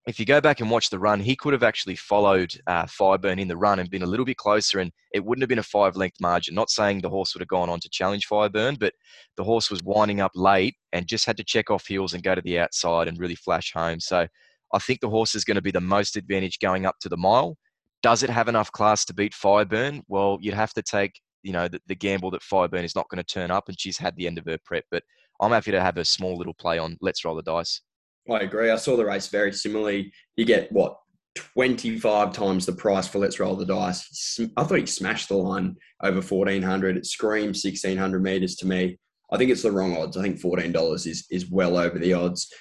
if 0.07 0.19
you 0.19 0.27
go 0.27 0.41
back 0.41 0.61
and 0.61 0.71
watch 0.71 0.91
the 0.91 0.99
run, 0.99 1.21
he 1.21 1.37
could 1.37 1.53
have 1.53 1.63
actually 1.63 1.95
followed 1.95 2.55
uh, 2.67 2.85
Fireburn 2.85 3.39
in 3.41 3.47
the 3.47 3.57
run 3.57 3.79
and 3.79 3.89
been 3.89 4.03
a 4.03 4.07
little 4.07 4.27
bit 4.27 4.37
closer, 4.37 4.81
and 4.81 4.91
it 5.13 5.25
wouldn't 5.25 5.43
have 5.43 5.49
been 5.49 5.61
a 5.61 5.63
five 5.63 5.97
length 5.97 6.21
margin. 6.21 6.55
Not 6.55 6.71
saying 6.71 7.01
the 7.01 7.09
horse 7.09 7.35
would 7.35 7.41
have 7.41 7.49
gone 7.49 7.71
on 7.71 7.79
to 7.81 7.89
challenge 7.89 8.29
Fireburn, 8.29 8.79
but 8.79 8.95
the 9.37 9.45
horse 9.45 9.71
was 9.71 9.83
winding 9.85 10.21
up 10.21 10.33
late 10.35 10.75
and 10.93 11.07
just 11.07 11.25
had 11.25 11.37
to 11.37 11.45
check 11.45 11.71
off 11.71 11.87
heels 11.87 12.15
and 12.15 12.23
go 12.23 12.35
to 12.35 12.43
the 12.43 12.59
outside 12.59 13.07
and 13.07 13.19
really 13.19 13.37
flash 13.37 13.73
home. 13.73 14.01
So 14.01 14.27
I 14.75 14.79
think 14.81 15.01
the 15.01 15.11
horse 15.11 15.35
is 15.37 15.45
going 15.45 15.55
to 15.55 15.63
be 15.63 15.71
the 15.71 15.81
most 15.81 16.17
advantage 16.17 16.59
going 16.59 16.85
up 16.85 16.97
to 17.03 17.09
the 17.09 17.17
mile. 17.17 17.57
Does 18.03 18.25
it 18.25 18.31
have 18.31 18.49
enough 18.49 18.73
class 18.73 19.05
to 19.05 19.15
beat 19.15 19.33
Fireburn? 19.33 20.03
Well, 20.09 20.39
you'd 20.41 20.55
have 20.55 20.73
to 20.75 20.83
take 20.83 21.21
you 21.45 21.53
know 21.53 21.69
the, 21.69 21.81
the 21.87 21.95
gamble 21.95 22.31
that 22.33 22.43
Fireburn 22.43 22.85
is 22.85 22.97
not 22.97 23.09
going 23.09 23.23
to 23.23 23.35
turn 23.35 23.51
up, 23.53 23.69
and 23.69 23.81
she's 23.81 23.99
had 23.99 24.17
the 24.17 24.27
end 24.27 24.39
of 24.39 24.47
her 24.47 24.59
prep. 24.65 24.85
But 24.91 25.05
I'm 25.41 25.53
happy 25.53 25.71
to 25.71 25.81
have 25.81 25.97
a 25.97 26.05
small 26.05 26.37
little 26.37 26.55
play 26.55 26.79
on. 26.79 26.97
Let's 27.01 27.25
roll 27.25 27.37
the 27.37 27.43
dice. 27.43 27.83
I 28.31 28.41
agree. 28.41 28.71
I 28.71 28.77
saw 28.77 28.97
the 28.97 29.05
race 29.05 29.29
very 29.29 29.53
similarly. 29.53 30.13
You 30.37 30.45
get 30.45 30.71
what 30.71 30.97
25 31.35 32.33
times 32.33 32.67
the 32.67 32.73
price 32.73 33.09
for 33.09 33.19
Let's 33.19 33.41
Roll 33.41 33.57
the 33.57 33.65
Dice. 33.65 34.39
I 34.57 34.65
thought 34.65 34.79
he 34.79 34.87
smashed 34.87 35.29
the 35.29 35.37
line 35.37 35.77
over 36.03 36.21
1400. 36.21 36.97
It 36.97 37.07
screams 37.07 37.65
1600 37.65 38.23
meters 38.23 38.57
to 38.57 38.67
me. 38.67 38.99
I 39.33 39.39
think 39.39 39.51
it's 39.51 39.63
the 39.63 39.73
wrong 39.73 39.97
odds. 39.97 40.17
I 40.17 40.23
think 40.23 40.41
$14 40.41 41.07
is, 41.07 41.27
is 41.31 41.51
well 41.51 41.77
over 41.79 41.99
the 41.99 42.13
odds. 42.13 42.53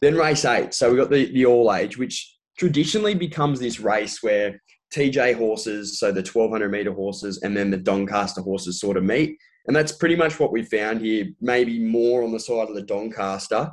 Then 0.00 0.16
race 0.16 0.44
eight. 0.44 0.74
So 0.74 0.90
we've 0.90 0.98
got 0.98 1.10
the, 1.10 1.32
the 1.32 1.46
all 1.46 1.72
age, 1.72 1.96
which 1.96 2.36
traditionally 2.58 3.14
becomes 3.14 3.60
this 3.60 3.80
race 3.80 4.22
where 4.22 4.60
TJ 4.94 5.36
horses, 5.36 5.98
so 5.98 6.08
the 6.08 6.20
1200 6.20 6.70
meter 6.70 6.92
horses, 6.92 7.40
and 7.42 7.56
then 7.56 7.70
the 7.70 7.76
Doncaster 7.76 8.40
horses 8.40 8.80
sort 8.80 8.96
of 8.96 9.04
meet. 9.04 9.38
And 9.66 9.74
that's 9.74 9.92
pretty 9.92 10.16
much 10.16 10.38
what 10.38 10.52
we 10.52 10.62
found 10.62 11.00
here, 11.00 11.26
maybe 11.40 11.78
more 11.78 12.22
on 12.22 12.32
the 12.32 12.40
side 12.40 12.68
of 12.68 12.74
the 12.74 12.82
Doncaster 12.82 13.72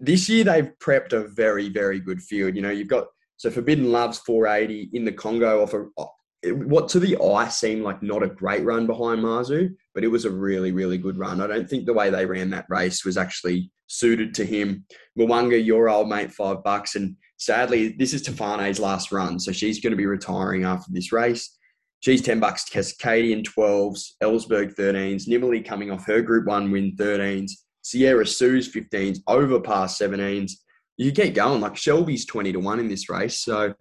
this 0.00 0.28
year 0.28 0.44
they've 0.44 0.72
prepped 0.82 1.12
a 1.12 1.28
very, 1.28 1.68
very 1.68 2.00
good 2.00 2.22
field. 2.22 2.56
You 2.56 2.62
know, 2.62 2.70
you've 2.70 2.88
got 2.88 3.06
so 3.36 3.50
Forbidden 3.50 3.90
Love's 3.90 4.18
480 4.18 4.90
in 4.92 5.04
the 5.04 5.12
Congo 5.12 5.62
off 5.62 5.74
a 5.74 5.86
oh, 5.96 6.10
what 6.46 6.88
to 6.88 7.00
the 7.00 7.16
eye 7.22 7.48
seemed 7.48 7.82
like 7.82 8.02
not 8.02 8.22
a 8.22 8.28
great 8.28 8.64
run 8.64 8.86
behind 8.86 9.22
Mazu, 9.22 9.74
but 9.94 10.04
it 10.04 10.08
was 10.08 10.24
a 10.24 10.30
really, 10.30 10.72
really 10.72 10.96
good 10.96 11.18
run. 11.18 11.40
I 11.40 11.46
don't 11.46 11.68
think 11.68 11.84
the 11.84 11.92
way 11.92 12.08
they 12.08 12.24
ran 12.24 12.50
that 12.50 12.66
race 12.70 13.04
was 13.04 13.18
actually 13.18 13.70
suited 13.88 14.34
to 14.34 14.44
him. 14.46 14.86
Mo'unga, 15.16 15.62
your 15.62 15.90
old 15.90 16.08
mate, 16.08 16.32
five 16.32 16.62
bucks. 16.64 16.96
And 16.96 17.16
sadly, 17.36 17.94
this 17.98 18.14
is 18.14 18.22
Tofane's 18.22 18.80
last 18.80 19.12
run. 19.12 19.38
So 19.38 19.52
she's 19.52 19.80
going 19.80 19.90
to 19.90 19.96
be 19.96 20.06
retiring 20.06 20.64
after 20.64 20.90
this 20.92 21.12
race. 21.12 21.58
She's 22.00 22.22
10 22.22 22.40
bucks. 22.40 22.64
Cascadian 22.70 23.44
12s, 23.44 24.12
Ellsberg 24.22 24.74
13s, 24.74 25.28
Nimalee 25.28 25.64
coming 25.64 25.90
off 25.90 26.06
her 26.06 26.22
Group 26.22 26.46
1 26.46 26.70
win 26.70 26.96
13s. 26.96 27.52
Sierra 27.90 28.26
Sue's 28.26 28.72
15s, 28.72 29.18
overpass 29.26 29.98
17s. 29.98 30.52
You 30.96 31.10
keep 31.12 31.34
going. 31.34 31.60
Like 31.60 31.76
Shelby's 31.76 32.24
20 32.26 32.52
to 32.52 32.60
1 32.60 32.78
in 32.78 32.88
this 32.88 33.10
race. 33.10 33.40
So 33.40 33.74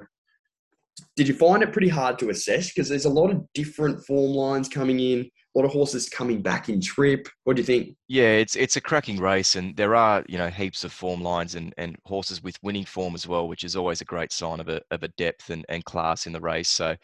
did 1.16 1.28
you 1.28 1.34
find 1.34 1.62
it 1.62 1.72
pretty 1.72 1.90
hard 1.90 2.18
to 2.20 2.30
assess? 2.30 2.70
Because 2.70 2.90
there's 2.90 3.06
a 3.06 3.10
lot 3.10 3.30
of 3.30 3.46
different 3.54 4.04
form 4.06 4.32
lines 4.32 4.68
coming 4.68 5.00
in, 5.00 5.20
a 5.22 5.60
lot 5.60 5.66
of 5.66 5.72
horses 5.72 6.10
coming 6.10 6.42
back 6.42 6.70
in 6.70 6.82
trip. 6.82 7.28
What 7.44 7.56
do 7.56 7.62
you 7.62 7.66
think? 7.66 7.96
Yeah, 8.08 8.32
it's 8.32 8.56
it's 8.56 8.78
a 8.78 8.82
cracking 8.82 9.20
race, 9.20 9.56
and 9.56 9.76
there 9.76 9.96
are 9.96 10.24
you 10.28 10.38
know 10.38 10.50
heaps 10.50 10.84
of 10.84 10.92
form 10.92 11.22
lines 11.22 11.56
and, 11.56 11.74
and 11.78 11.96
horses 12.06 12.42
with 12.42 12.58
winning 12.64 12.86
form 12.86 13.16
as 13.16 13.28
well, 13.28 13.48
which 13.48 13.64
is 13.64 13.76
always 13.76 14.02
a 14.02 14.06
great 14.06 14.32
sign 14.32 14.60
of 14.60 14.70
a 14.70 14.82
of 14.92 15.04
a 15.04 15.10
depth 15.10 15.50
and, 15.50 15.66
and 15.70 15.86
class 15.86 16.26
in 16.26 16.34
the 16.34 16.42
race. 16.42 16.70
So, 16.70 16.96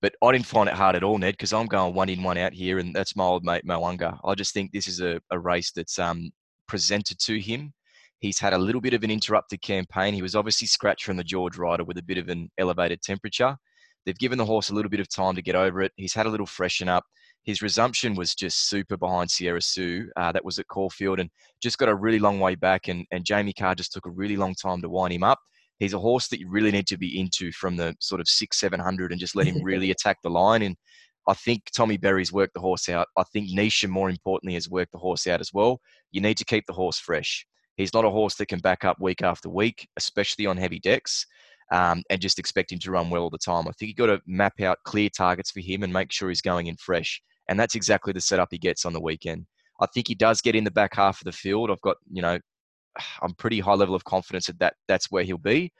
but 0.00 0.14
I 0.22 0.32
didn't 0.32 0.46
find 0.46 0.68
it 0.68 0.74
hard 0.74 0.96
at 0.96 1.04
all, 1.04 1.18
Ned, 1.18 1.34
because 1.34 1.52
I'm 1.52 1.66
going 1.66 1.94
one 1.94 2.08
in 2.08 2.22
one 2.22 2.38
out 2.38 2.52
here, 2.52 2.78
and 2.78 2.94
that's 2.94 3.16
my 3.16 3.24
old 3.24 3.44
mate 3.44 3.64
Mo'unga. 3.64 4.18
I 4.24 4.34
just 4.34 4.54
think 4.54 4.72
this 4.72 4.88
is 4.88 5.00
a, 5.00 5.20
a 5.30 5.38
race 5.38 5.72
that's 5.72 5.98
um 5.98 6.30
presented 6.66 7.18
to 7.20 7.40
him. 7.40 7.72
He's 8.20 8.38
had 8.38 8.52
a 8.52 8.58
little 8.58 8.80
bit 8.80 8.94
of 8.94 9.04
an 9.04 9.10
interrupted 9.10 9.60
campaign. 9.60 10.14
He 10.14 10.22
was 10.22 10.34
obviously 10.34 10.66
scratched 10.66 11.04
from 11.04 11.16
the 11.16 11.24
George 11.24 11.58
Ryder 11.58 11.84
with 11.84 11.98
a 11.98 12.02
bit 12.02 12.18
of 12.18 12.28
an 12.28 12.50
elevated 12.58 13.02
temperature. 13.02 13.56
They've 14.04 14.18
given 14.18 14.38
the 14.38 14.44
horse 14.44 14.70
a 14.70 14.74
little 14.74 14.90
bit 14.90 15.00
of 15.00 15.08
time 15.08 15.34
to 15.34 15.42
get 15.42 15.54
over 15.54 15.82
it. 15.82 15.92
He's 15.96 16.14
had 16.14 16.26
a 16.26 16.30
little 16.30 16.46
freshen 16.46 16.88
up. 16.88 17.04
His 17.44 17.62
resumption 17.62 18.14
was 18.14 18.34
just 18.34 18.68
super 18.68 18.96
behind 18.96 19.30
Sierra 19.30 19.60
Sue. 19.60 20.08
Uh, 20.16 20.32
that 20.32 20.44
was 20.44 20.58
at 20.58 20.68
Caulfield 20.68 21.20
and 21.20 21.30
just 21.62 21.78
got 21.78 21.88
a 21.88 21.94
really 21.94 22.18
long 22.18 22.40
way 22.40 22.54
back. 22.54 22.88
And, 22.88 23.06
and 23.10 23.24
Jamie 23.24 23.52
Kah 23.52 23.74
just 23.74 23.92
took 23.92 24.06
a 24.06 24.10
really 24.10 24.36
long 24.36 24.54
time 24.54 24.80
to 24.82 24.88
wind 24.88 25.12
him 25.12 25.22
up. 25.22 25.38
He's 25.78 25.92
a 25.92 25.98
horse 25.98 26.28
that 26.28 26.38
you 26.38 26.48
really 26.48 26.70
need 26.70 26.86
to 26.86 26.96
be 26.96 27.18
into 27.18 27.50
from 27.52 27.76
the 27.76 27.94
sort 28.00 28.20
of 28.20 28.28
six, 28.28 28.58
700 28.60 29.10
and 29.10 29.20
just 29.20 29.36
let 29.36 29.46
him 29.46 29.62
really 29.62 29.90
attack 29.90 30.18
the 30.22 30.30
line. 30.30 30.62
And 30.62 30.76
I 31.26 31.34
think 31.34 31.70
Tommy 31.74 31.96
Berry's 31.96 32.32
worked 32.32 32.54
the 32.54 32.60
horse 32.60 32.88
out. 32.88 33.08
I 33.16 33.22
think 33.24 33.50
Nisha, 33.50 33.88
more 33.88 34.10
importantly, 34.10 34.54
has 34.54 34.68
worked 34.68 34.92
the 34.92 34.98
horse 34.98 35.26
out 35.26 35.40
as 35.40 35.52
well. 35.52 35.80
You 36.12 36.20
need 36.20 36.36
to 36.38 36.44
keep 36.44 36.66
the 36.66 36.72
horse 36.72 36.98
fresh. 36.98 37.46
He's 37.76 37.94
not 37.94 38.04
a 38.04 38.10
horse 38.10 38.36
that 38.36 38.46
can 38.46 38.60
back 38.60 38.84
up 38.84 39.00
week 39.00 39.22
after 39.22 39.48
week, 39.48 39.88
especially 39.96 40.46
on 40.46 40.56
heavy 40.56 40.78
decks, 40.78 41.26
um, 41.72 42.02
and 42.10 42.20
just 42.20 42.38
expect 42.38 42.72
him 42.72 42.78
to 42.80 42.90
run 42.90 43.10
well 43.10 43.22
all 43.22 43.30
the 43.30 43.38
time. 43.38 43.66
I 43.66 43.72
think 43.72 43.88
you've 43.88 43.96
got 43.96 44.06
to 44.06 44.20
map 44.26 44.60
out 44.60 44.78
clear 44.84 45.08
targets 45.08 45.50
for 45.50 45.60
him 45.60 45.82
and 45.82 45.92
make 45.92 46.12
sure 46.12 46.28
he's 46.28 46.42
going 46.42 46.66
in 46.66 46.76
fresh. 46.76 47.20
And 47.48 47.58
that's 47.58 47.74
exactly 47.74 48.12
the 48.12 48.20
setup 48.20 48.48
he 48.50 48.58
gets 48.58 48.84
on 48.84 48.92
the 48.92 49.00
weekend. 49.00 49.46
I 49.80 49.86
think 49.86 50.08
he 50.08 50.14
does 50.14 50.40
get 50.40 50.54
in 50.54 50.64
the 50.64 50.70
back 50.70 50.94
half 50.94 51.20
of 51.20 51.24
the 51.24 51.32
field. 51.32 51.70
I've 51.70 51.80
got, 51.80 51.96
you 52.10 52.22
know, 52.22 52.38
I'm 53.22 53.34
pretty 53.34 53.60
high 53.60 53.74
level 53.74 53.94
of 53.94 54.04
confidence 54.04 54.46
that, 54.46 54.58
that 54.60 54.74
that's 54.88 55.10
where 55.10 55.24
he'll 55.24 55.38
be. 55.38 55.72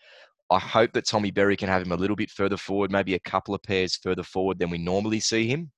I 0.51 0.59
hope 0.59 0.93
that 0.93 1.07
Tommy 1.07 1.31
Berry 1.31 1.57
can 1.57 1.69
have 1.69 1.83
him 1.83 1.93
a 1.93 1.97
little 1.97 2.17
bit 2.17 2.31
further 2.31 2.57
forward, 2.57 2.91
maybe 2.91 3.15
a 3.15 3.21
couple 3.21 3.55
of 3.55 3.63
pairs 3.63 3.97
further 3.97 4.23
forward 4.23 4.59
than 4.59 4.71
we 4.71 4.79
normally 4.79 5.21
see 5.21 5.47
him. 5.47 5.71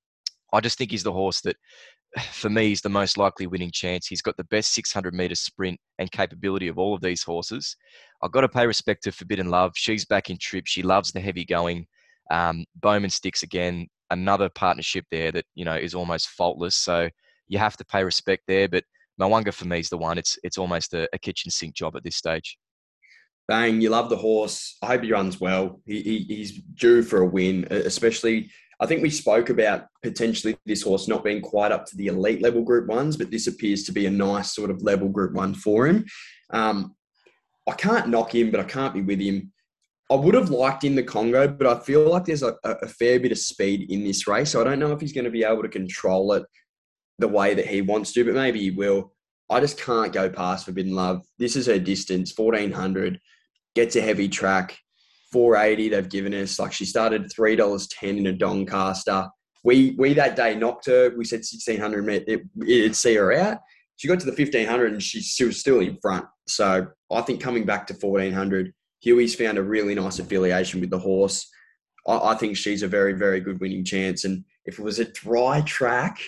I 0.52 0.61
just 0.61 0.79
think 0.79 0.90
he's 0.90 1.02
the 1.02 1.12
horse 1.12 1.40
that, 1.42 1.57
for 2.33 2.50
me, 2.50 2.72
is 2.72 2.81
the 2.81 2.88
most 2.88 3.16
likely 3.16 3.46
winning 3.46 3.70
chance. 3.70 4.07
He's 4.07 4.22
got 4.22 4.37
the 4.37 4.44
best 4.44 4.74
600 4.74 5.14
meter 5.14 5.35
sprint 5.35 5.79
and 5.98 6.11
capability 6.11 6.68
of 6.68 6.79
all 6.79 6.94
of 6.94 7.00
these 7.00 7.22
horses. 7.22 7.76
I've 8.22 8.33
got 8.33 8.40
to 8.40 8.48
pay 8.48 8.66
respect 8.66 9.05
to 9.05 9.12
Forbidden 9.12 9.50
Love. 9.50 9.72
She's 9.76 10.05
back 10.05 10.31
in 10.31 10.38
trip. 10.38 10.64
She 10.66 10.83
loves 10.83 11.12
the 11.12 11.20
heavy 11.20 11.44
going. 11.44 11.87
Um, 12.31 12.64
Bowman 12.74 13.11
sticks 13.11 13.42
again. 13.42 13.87
Another 14.11 14.48
partnership 14.48 15.05
there 15.11 15.33
that 15.33 15.44
you 15.55 15.64
know 15.64 15.74
is 15.74 15.94
almost 15.94 16.29
faultless. 16.29 16.76
So 16.76 17.09
you 17.48 17.59
have 17.59 17.76
to 17.76 17.85
pay 17.85 18.05
respect 18.05 18.44
there. 18.46 18.68
But 18.68 18.85
Mo'unga 19.18 19.52
for 19.52 19.66
me 19.66 19.81
is 19.81 19.88
the 19.88 19.98
one. 19.98 20.16
It's 20.16 20.38
it's 20.44 20.59
almost 20.59 20.94
a, 20.94 21.09
a 21.12 21.18
kitchen 21.18 21.50
sink 21.50 21.74
job 21.74 21.96
at 21.96 22.05
this 22.05 22.16
stage 22.16 22.57
bang, 23.49 23.81
you 23.81 23.91
love 23.91 24.11
the 24.11 24.17
horse. 24.17 24.77
I 24.83 24.87
hope 24.87 25.03
he 25.03 25.13
runs 25.13 25.41
well. 25.41 25.81
He, 25.87 26.03
he, 26.03 26.19
he's 26.35 26.53
due 26.53 27.03
for 27.03 27.21
a 27.21 27.27
win, 27.27 27.67
especially. 27.71 28.51
I 28.79 28.87
think 28.87 29.03
we 29.03 29.11
spoke 29.11 29.49
about 29.49 29.87
potentially 30.03 30.57
this 30.67 30.83
horse 30.83 31.09
not 31.09 31.25
being 31.25 31.41
quite 31.41 31.73
up 31.73 31.87
to 31.87 31.97
the 31.97 32.09
elite 32.09 32.43
level 32.43 32.63
group 32.63 32.89
ones, 32.89 33.17
but 33.17 33.31
this 33.31 33.47
appears 33.47 33.85
to 33.85 33.93
be 33.93 34.07
a 34.07 34.11
nice 34.11 34.55
sort 34.55 34.71
of 34.71 34.83
level 34.83 35.09
group 35.09 35.33
one 35.33 35.55
for 35.55 35.87
him. 35.87 36.05
Um, 36.51 36.95
I 37.67 37.73
can't 37.73 38.09
knock 38.09 38.35
him, 38.35 38.51
but 38.51 38.61
I 38.61 38.65
can't 38.65 38.95
be 38.95 39.03
with 39.03 39.21
him. 39.21 39.53
I 40.11 40.15
would 40.15 40.35
have 40.35 40.51
liked 40.51 40.85
in 40.85 40.95
the 40.95 41.03
Congo, 41.03 41.49
but 41.49 41.67
I 41.67 41.81
feel 41.81 42.09
like 42.09 42.27
there's 42.27 42.45
a, 42.45 42.55
a 42.65 42.87
fair 42.87 43.19
bit 43.19 43.33
of 43.33 43.39
speed 43.39 43.91
in 43.91 44.05
this 44.05 44.29
race. 44.29 44.51
So 44.51 44.61
I 44.61 44.65
don't 44.65 44.79
know 44.79 44.93
if 44.93 45.01
he's 45.01 45.13
going 45.13 45.25
to 45.25 45.31
be 45.31 45.43
able 45.43 45.63
to 45.63 45.69
control 45.69 46.33
it 46.35 46.45
the 47.19 47.27
way 47.27 47.55
that 47.55 47.67
he 47.67 47.81
wants 47.81 48.13
to, 48.13 48.25
but 48.25 48.35
maybe 48.35 48.61
he 48.61 48.71
will. 48.71 49.13
I 49.51 49.59
just 49.59 49.81
can't 49.81 50.13
go 50.13 50.29
past 50.29 50.67
Forbidden 50.67 50.95
Love. 50.95 51.23
This 51.39 51.57
is 51.57 51.67
her 51.67 51.79
distance, 51.79 52.33
1400 52.37 53.21
gets 53.77 53.95
a 53.95 54.01
heavy 54.01 54.29
track. 54.29 54.77
480 55.33 55.91
they've 55.91 56.09
given 56.09 56.35
us. 56.35 56.59
Like 56.59 56.73
she 56.73 56.85
started 56.85 57.31
three 57.31 57.55
dollars 57.55 57.87
ten 57.89 58.17
in 58.19 58.27
a 58.27 58.33
Doncaster. 58.33 59.29
We 59.62 59.95
we 59.99 60.15
that 60.15 60.35
day 60.35 60.57
knocked 60.57 60.87
her. 60.87 61.12
We 61.17 61.25
said 61.25 61.41
1600 61.41 62.09
it, 62.29 62.41
it'd 62.67 62.97
see 62.97 63.15
her 63.15 63.33
out. 63.33 63.59
She 63.97 64.09
got 64.09 64.21
to 64.21 64.27
the 64.27 64.33
1500 64.33 64.93
and 64.93 65.03
she, 65.03 65.21
she 65.21 65.45
was 65.45 65.59
still 65.59 65.81
in 65.81 65.99
front. 66.03 66.27
So 66.47 66.87
I 67.11 67.21
think 67.23 67.41
coming 67.41 67.65
back 67.65 67.87
to 67.87 67.95
1400, 67.95 68.73
Huey's 69.01 69.35
found 69.35 69.59
a 69.59 69.62
really 69.62 69.95
nice 69.95 70.19
affiliation 70.19 70.81
with 70.81 70.91
the 70.91 70.99
horse. 70.99 71.49
I, 72.07 72.33
I 72.33 72.35
think 72.35 72.57
she's 72.57 72.83
a 72.83 72.89
very 72.89 73.12
very 73.12 73.41
good 73.41 73.61
winning 73.61 73.85
chance. 73.85 74.25
And 74.25 74.45
if 74.65 74.79
it 74.79 74.83
was 74.83 74.99
a 74.99 75.12
dry 75.12 75.61
track, 75.62 76.19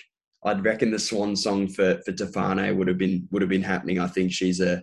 I'd 0.44 0.64
reckon 0.64 0.90
the 0.90 0.98
swan 0.98 1.34
song 1.36 1.68
for 1.68 2.00
for 2.04 2.12
Tofane 2.12 2.76
would 2.76 2.88
have 2.88 2.98
been 2.98 3.28
would 3.30 3.42
have 3.42 3.48
been 3.48 3.62
happening. 3.62 3.98
I 4.00 4.08
think 4.08 4.32
she's 4.32 4.60
a 4.60 4.82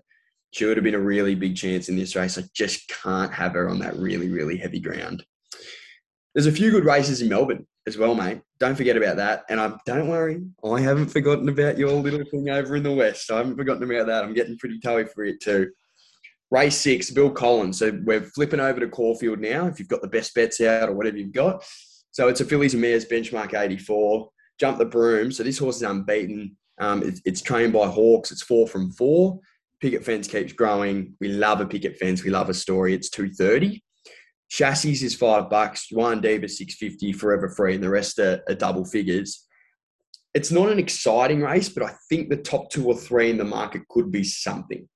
she 0.55 0.63
would 0.63 0.77
have 0.77 0.85
been 0.85 0.95
a 0.95 0.99
really 0.99 1.35
big 1.35 1.57
chance 1.57 1.89
in 1.89 1.97
this 1.97 2.15
race. 2.15 2.37
I 2.37 2.43
just 2.53 2.87
can't 2.87 3.33
have 3.33 3.51
her 3.55 3.67
on 3.67 3.79
that 3.79 3.97
really, 3.97 4.29
really 4.29 4.55
heavy 4.55 4.79
ground. 4.79 5.21
There's 6.33 6.45
a 6.45 6.51
few 6.51 6.71
good 6.71 6.85
races 6.85 7.21
in 7.21 7.27
Melbourne 7.27 7.67
as 7.85 7.97
well, 7.97 8.15
mate. 8.15 8.39
Don't 8.57 8.75
forget 8.75 8.95
about 8.95 9.17
that. 9.17 9.43
And 9.49 9.59
I 9.59 9.73
don't 9.85 10.07
worry, 10.07 10.41
I 10.63 10.79
haven't 10.79 11.09
forgotten 11.09 11.49
about 11.49 11.77
your 11.77 11.91
little 11.91 12.23
thing 12.31 12.49
over 12.49 12.77
in 12.77 12.83
the 12.83 12.93
west. 12.93 13.29
I 13.31 13.39
haven't 13.39 13.57
forgotten 13.57 13.83
about 13.83 14.07
that. 14.07 14.23
I'm 14.23 14.33
getting 14.33 14.57
pretty 14.57 14.79
toey 14.79 15.03
for 15.03 15.25
it 15.25 15.41
too. 15.41 15.71
Race 16.51 16.77
six, 16.77 17.11
Bill 17.11 17.31
Collins. 17.31 17.77
So 17.79 17.99
we're 18.05 18.21
flipping 18.21 18.61
over 18.61 18.79
to 18.79 18.87
Caulfield 18.87 19.41
now. 19.41 19.67
If 19.67 19.77
you've 19.77 19.89
got 19.89 20.01
the 20.01 20.07
best 20.07 20.33
bets 20.35 20.61
out 20.61 20.87
or 20.87 20.93
whatever 20.93 21.17
you've 21.17 21.33
got. 21.33 21.65
So 22.11 22.29
it's 22.29 22.39
a 22.39 22.45
Fillies 22.45 22.75
and 22.75 22.81
Mares 22.81 23.05
benchmark 23.05 23.59
84. 23.59 24.29
Jump 24.57 24.77
the 24.77 24.85
Broom. 24.85 25.33
So 25.33 25.43
this 25.43 25.57
horse 25.57 25.75
is 25.77 25.81
unbeaten. 25.81 26.55
Um, 26.79 27.03
it's, 27.03 27.21
it's 27.25 27.41
trained 27.41 27.73
by 27.73 27.87
Hawkes. 27.87 28.31
It's 28.31 28.43
four 28.43 28.69
from 28.69 28.93
four. 28.93 29.41
Picket 29.85 30.03
fence 30.03 30.27
keeps 30.27 30.51
growing. 30.51 31.13
We 31.21 31.27
love 31.27 31.61
a 31.61 31.65
picket 31.67 31.95
fence. 31.97 32.23
We 32.23 32.31
love 32.31 32.49
a 32.49 32.55
story. 32.55 32.95
It's 32.95 33.11
230. 33.11 33.83
Chassis 34.49 34.93
is 34.93 35.13
five 35.13 35.47
bucks. 35.47 35.91
One 35.91 36.21
Diva 36.21 36.49
650 36.49 37.13
forever 37.13 37.49
free, 37.49 37.75
and 37.75 37.83
the 37.83 37.91
rest 37.91 38.17
are, 38.17 38.41
are 38.49 38.55
double 38.55 38.83
figures. 38.83 39.45
It's 40.33 40.49
not 40.49 40.71
an 40.71 40.79
exciting 40.79 41.41
race, 41.41 41.69
but 41.69 41.83
I 41.83 41.93
think 42.09 42.29
the 42.29 42.37
top 42.37 42.71
two 42.71 42.87
or 42.87 42.95
three 42.95 43.29
in 43.29 43.37
the 43.37 43.43
market 43.43 43.87
could 43.87 44.11
be 44.11 44.23
something. 44.23 44.89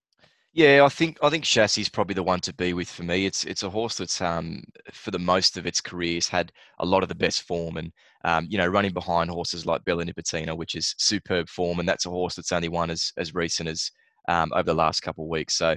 Yeah, 0.54 0.84
I 0.84 0.90
think 0.90 1.20
I 1.22 1.30
think 1.30 1.44
Chassis 1.44 1.82
is 1.82 1.90
probably 1.90 2.16
the 2.16 2.24
one 2.24 2.40
to 2.40 2.54
be 2.56 2.74
with 2.74 2.90
for 2.90 3.04
me. 3.04 3.28
It's 3.28 3.46
it's 3.46 3.62
a 3.62 3.70
horse 3.70 3.98
that's 3.98 4.20
um 4.22 4.64
for 4.92 5.12
the 5.12 5.20
most 5.20 5.56
of 5.56 5.68
its 5.68 5.82
career 5.82 6.16
has 6.16 6.28
had 6.28 6.52
a 6.80 6.86
lot 6.88 7.04
of 7.04 7.10
the 7.10 7.16
best 7.16 7.44
form 7.44 7.78
and 7.78 7.92
um, 8.26 8.48
you 8.50 8.58
know 8.58 8.66
running 8.66 8.94
behind 8.94 9.30
horses 9.30 9.68
like 9.68 9.86
Bella 9.86 10.04
Nipotina, 10.04 10.58
which 10.58 10.74
is 10.74 10.96
superb 10.98 11.48
form, 11.48 11.80
and 11.80 11.88
that's 11.88 12.08
a 12.08 12.10
horse 12.10 12.34
that's 12.34 12.52
only 12.52 12.70
won 12.70 12.90
as 12.90 13.14
as 13.18 13.36
recent 13.36 13.70
as 13.70 13.92
um, 14.30 14.52
over 14.54 14.64
the 14.64 14.74
last 14.74 15.02
couple 15.02 15.26
of 15.26 15.30
weeks. 15.30 15.58
So 15.58 15.76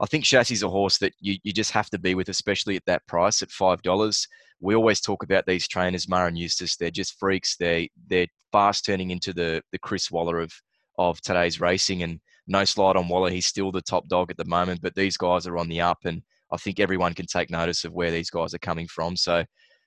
I 0.00 0.06
think 0.06 0.24
Chassis 0.24 0.54
is 0.54 0.62
a 0.64 0.68
horse 0.68 0.98
that 0.98 1.14
you, 1.20 1.36
you 1.44 1.52
just 1.52 1.70
have 1.70 1.88
to 1.90 1.98
be 1.98 2.14
with, 2.14 2.28
especially 2.28 2.76
at 2.76 2.84
that 2.86 3.06
price 3.06 3.40
at 3.40 3.50
five 3.50 3.80
dollars. 3.82 4.26
We 4.60 4.74
always 4.74 5.00
talk 5.00 5.22
about 5.22 5.46
these 5.46 5.66
trainers, 5.68 6.08
Maher 6.08 6.26
and 6.26 6.38
Eustace. 6.38 6.76
They're 6.76 6.90
just 6.90 7.18
freaks. 7.18 7.56
They 7.56 7.90
they're 8.08 8.26
fast 8.50 8.84
turning 8.84 9.10
into 9.10 9.32
the 9.32 9.62
the 9.72 9.78
Chris 9.78 10.10
Waller 10.10 10.40
of 10.40 10.52
of 10.98 11.20
today's 11.20 11.60
racing, 11.60 12.02
and 12.02 12.20
no 12.46 12.64
slide 12.64 12.96
on 12.96 13.08
Waller. 13.08 13.30
He's 13.30 13.46
still 13.46 13.70
the 13.70 13.80
top 13.80 14.08
dog 14.08 14.30
at 14.30 14.36
the 14.36 14.44
moment, 14.44 14.82
but 14.82 14.94
these 14.94 15.16
guys 15.16 15.46
are 15.46 15.56
on 15.56 15.68
the 15.68 15.80
up, 15.80 15.98
and 16.04 16.22
I 16.52 16.56
think 16.56 16.80
everyone 16.80 17.14
can 17.14 17.26
take 17.26 17.50
notice 17.50 17.84
of 17.84 17.92
where 17.92 18.10
these 18.10 18.30
guys 18.30 18.52
are 18.54 18.58
coming 18.58 18.88
from. 18.88 19.16
So 19.16 19.44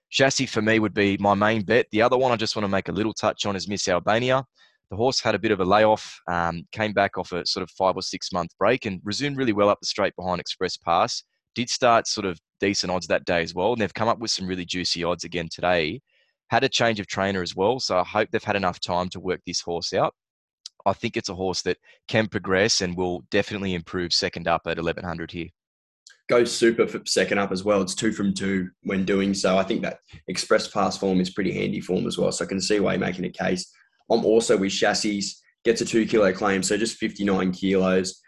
Chassis 0.09 0.45
for 0.45 0.61
me 0.61 0.79
would 0.79 0.93
be 0.93 1.17
my 1.19 1.33
main 1.33 1.63
bet. 1.63 1.87
The 1.91 2.01
other 2.01 2.17
one 2.17 2.31
I 2.31 2.37
just 2.37 2.55
want 2.55 2.63
to 2.63 2.71
make 2.71 2.87
a 2.87 2.93
little 2.93 3.13
touch 3.13 3.45
on 3.45 3.55
is 3.55 3.67
Miss 3.67 3.87
Albania. 3.87 4.45
The 4.91 4.97
horse 4.97 5.19
had 5.19 5.35
a 5.35 5.39
bit 5.39 5.51
of 5.51 5.59
a 5.59 5.65
layoff, 5.65 6.19
um, 6.27 6.63
came 6.71 6.93
back 6.93 7.17
off 7.17 7.31
a 7.31 7.45
sort 7.45 7.63
of 7.63 7.71
five 7.71 7.95
or 7.95 8.01
six 8.01 8.31
month 8.31 8.51
break 8.59 8.85
and 8.85 9.01
resumed 9.03 9.37
really 9.37 9.53
well 9.53 9.69
up 9.69 9.79
the 9.79 9.87
straight 9.87 10.15
behind 10.15 10.39
Express 10.39 10.77
Pass. 10.77 11.23
Did 11.55 11.69
start 11.69 12.07
sort 12.07 12.25
of 12.25 12.39
decent 12.59 12.91
odds 12.91 13.07
that 13.07 13.25
day 13.25 13.41
as 13.41 13.53
well. 13.53 13.73
And 13.73 13.81
they've 13.81 13.93
come 13.93 14.07
up 14.07 14.19
with 14.19 14.31
some 14.31 14.47
really 14.47 14.65
juicy 14.65 15.03
odds 15.03 15.23
again 15.23 15.49
today. 15.51 16.01
Had 16.49 16.63
a 16.63 16.69
change 16.69 16.99
of 16.99 17.07
trainer 17.07 17.41
as 17.41 17.55
well. 17.55 17.79
So 17.79 17.97
I 17.97 18.03
hope 18.03 18.29
they've 18.31 18.43
had 18.43 18.55
enough 18.55 18.79
time 18.79 19.09
to 19.09 19.19
work 19.19 19.41
this 19.45 19.61
horse 19.61 19.93
out. 19.93 20.13
I 20.85 20.93
think 20.93 21.17
it's 21.17 21.29
a 21.29 21.35
horse 21.35 21.63
that 21.63 21.77
can 22.07 22.27
progress 22.27 22.81
and 22.81 22.95
will 22.95 23.23
definitely 23.31 23.73
improve 23.73 24.13
second 24.13 24.47
up 24.47 24.61
at 24.65 24.77
1100 24.77 25.31
here. 25.31 25.47
Goes 26.29 26.51
super 26.51 26.87
for 26.87 27.01
second 27.05 27.39
up 27.39 27.51
as 27.51 27.63
well. 27.63 27.81
It's 27.81 27.95
two 27.95 28.11
from 28.11 28.33
two 28.33 28.69
when 28.83 29.05
doing 29.05 29.33
so. 29.33 29.57
I 29.57 29.63
think 29.63 29.81
that 29.81 29.99
express 30.27 30.67
pass 30.67 30.97
form 30.97 31.19
is 31.19 31.31
pretty 31.31 31.51
handy 31.51 31.81
form 31.81 32.07
as 32.07 32.17
well. 32.17 32.31
So 32.31 32.45
I 32.45 32.47
can 32.47 32.61
see 32.61 32.79
why 32.79 32.93
you're 32.93 32.99
making 32.99 33.25
a 33.25 33.29
case. 33.29 33.71
I'm 34.09 34.25
also 34.25 34.57
with 34.57 34.71
chassis, 34.71 35.23
gets 35.63 35.81
a 35.81 35.85
two 35.85 36.05
kilo 36.05 36.31
claim, 36.31 36.63
so 36.63 36.77
just 36.77 36.97
59 36.97 37.51
kilos. 37.51 38.21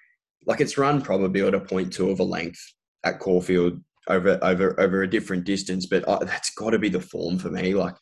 Like 0.45 0.61
it's 0.61 0.77
run 0.77 1.01
probably 1.01 1.41
at 1.41 1.53
a 1.53 1.59
point 1.59 1.93
two 1.93 2.09
of 2.09 2.19
a 2.19 2.23
length 2.23 2.59
at 3.03 3.19
Caulfield 3.19 3.81
over 4.07 4.39
over 4.41 4.79
over 4.79 5.03
a 5.03 5.09
different 5.09 5.43
distance, 5.43 5.85
but 5.85 6.07
uh, 6.07 6.19
that's 6.23 6.53
got 6.55 6.71
to 6.71 6.79
be 6.79 6.89
the 6.89 7.01
form 7.01 7.37
for 7.37 7.49
me. 7.49 7.73
Like 7.73 7.95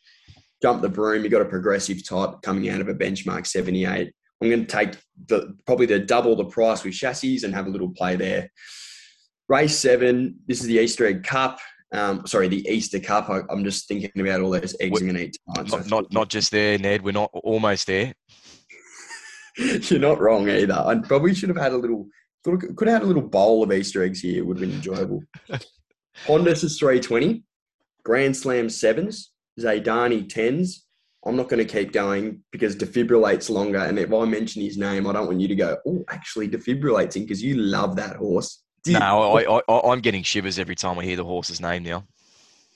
jump 0.61 0.81
the 0.81 0.89
broom, 0.89 1.23
you 1.23 1.29
got 1.29 1.41
a 1.41 1.45
progressive 1.45 2.07
type 2.07 2.41
coming 2.41 2.69
out 2.69 2.81
of 2.81 2.87
a 2.87 2.93
benchmark 2.93 3.47
78. 3.47 4.11
I'm 4.41 4.49
going 4.49 4.65
to 4.65 4.71
take 4.71 4.95
the 5.27 5.55
probably 5.65 5.85
the 5.85 5.99
double 5.99 6.35
the 6.35 6.45
price 6.45 6.83
with 6.83 6.93
chassis 6.93 7.41
and 7.43 7.53
have 7.53 7.67
a 7.67 7.69
little 7.69 7.89
play 7.89 8.15
there. 8.15 8.51
Race 9.47 9.77
seven. 9.77 10.39
This 10.47 10.61
is 10.61 10.67
the 10.67 10.79
Easter 10.79 11.05
Egg 11.05 11.23
Cup. 11.23 11.59
Um, 11.95 12.27
sorry, 12.27 12.47
the 12.47 12.67
Easter 12.67 12.99
Cup. 12.99 13.29
I, 13.29 13.41
am 13.49 13.63
just 13.63 13.87
thinking 13.87 14.11
about 14.15 14.41
all 14.41 14.51
those 14.51 14.75
eggs 14.79 15.01
I'm 15.01 15.07
going 15.07 15.17
to 15.17 15.25
eat 15.25 15.37
tonight. 15.47 15.71
Not, 15.71 15.85
so 15.85 15.89
not, 15.95 16.13
not 16.13 16.29
just 16.29 16.51
there, 16.51 16.77
Ned. 16.77 17.01
We're 17.01 17.11
not 17.11 17.29
almost 17.33 17.87
there. 17.87 18.13
You're 19.57 19.99
not 19.99 20.19
wrong 20.19 20.49
either. 20.49 20.73
I 20.73 20.95
probably 20.95 21.33
should 21.33 21.49
have 21.49 21.57
had 21.57 21.71
a 21.71 21.77
little. 21.77 22.07
Could 22.43 22.87
have 22.87 23.01
had 23.01 23.01
a 23.01 23.05
little 23.05 23.23
bowl 23.23 23.63
of 23.63 23.71
Easter 23.71 24.03
eggs 24.03 24.19
here. 24.19 24.39
It 24.39 24.45
would 24.45 24.59
have 24.59 24.69
been 24.69 24.75
enjoyable. 24.75 25.23
Pondus 26.25 26.63
is 26.63 26.77
320. 26.77 27.43
Grand 28.03 28.37
Slam 28.37 28.69
sevens. 28.69 29.31
Zaydani 29.59 30.29
tens. 30.29 30.85
I'm 31.25 31.35
not 31.35 31.49
going 31.49 31.65
to 31.65 31.73
keep 31.73 31.91
going 31.91 32.43
because 32.51 32.75
defibrillates 32.75 33.49
longer. 33.49 33.79
And 33.79 33.97
if 33.97 34.13
I 34.13 34.25
mention 34.25 34.61
his 34.61 34.77
name, 34.77 35.07
I 35.07 35.13
don't 35.13 35.25
want 35.25 35.41
you 35.41 35.47
to 35.47 35.55
go, 35.55 35.77
oh, 35.87 36.03
actually 36.09 36.47
defibrillates 36.47 37.15
him 37.15 37.23
because 37.23 37.41
you 37.41 37.55
love 37.55 37.95
that 37.95 38.17
horse. 38.17 38.61
No, 38.87 39.37
I, 39.37 39.61
I, 39.67 39.91
I'm 39.91 39.99
getting 39.99 40.23
shivers 40.23 40.59
every 40.59 40.75
time 40.75 40.99
I 40.99 41.03
hear 41.03 41.17
the 41.17 41.23
horse's 41.23 41.59
name 41.59 41.83
now. 41.83 42.05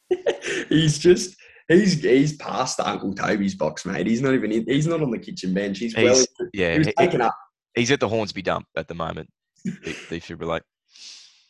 he's 0.70 0.98
just 0.98 1.36
he's 1.68 2.02
he's 2.02 2.36
past 2.38 2.80
Uncle 2.80 3.14
Toby's 3.14 3.56
box, 3.56 3.86
mate. 3.86 4.08
He's 4.08 4.22
not 4.22 4.34
even 4.34 4.52
in, 4.52 4.66
he's 4.66 4.88
not 4.88 5.02
on 5.02 5.12
the 5.12 5.20
kitchen 5.20 5.54
bench. 5.54 5.80
He's, 5.80 5.94
he's 5.94 6.04
well 6.04 6.50
yeah, 6.54 6.78
he's 6.78 6.94
taken 6.96 7.22
up. 7.22 7.36
He's 7.76 7.92
at 7.92 8.00
the 8.00 8.08
Hornsby 8.08 8.42
dump 8.42 8.66
at 8.76 8.88
the 8.88 8.96
moment. 8.96 9.30
Defibrillate. 9.66 10.62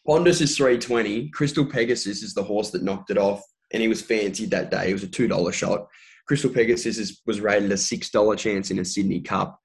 Pondus 0.08 0.42
is 0.42 0.58
320. 0.58 1.30
Crystal 1.30 1.66
Pegasus 1.66 2.24
is 2.24 2.34
the 2.34 2.44
horse 2.44 2.72
that 2.72 2.84
knocked 2.84 3.12
it 3.12 3.18
off, 3.18 3.42
and 3.72 3.82
he 3.82 3.88
was 3.88 4.02
fancied 4.02 4.52
that 4.52 4.72
day. 4.72 4.90
It 4.90 4.94
was 4.94 5.04
a 5.04 5.08
two 5.08 5.28
dollar 5.28 5.52
shot. 5.52 5.88
Crystal 6.28 6.50
Pegasus 6.50 6.98
is, 6.98 7.22
was 7.26 7.42
rated 7.42 7.72
a 7.72 7.78
six 7.78 8.10
dollar 8.10 8.36
chance 8.36 8.72
in 8.72 8.80
a 8.80 8.86
Sydney 8.86 9.22
Cup, 9.22 9.60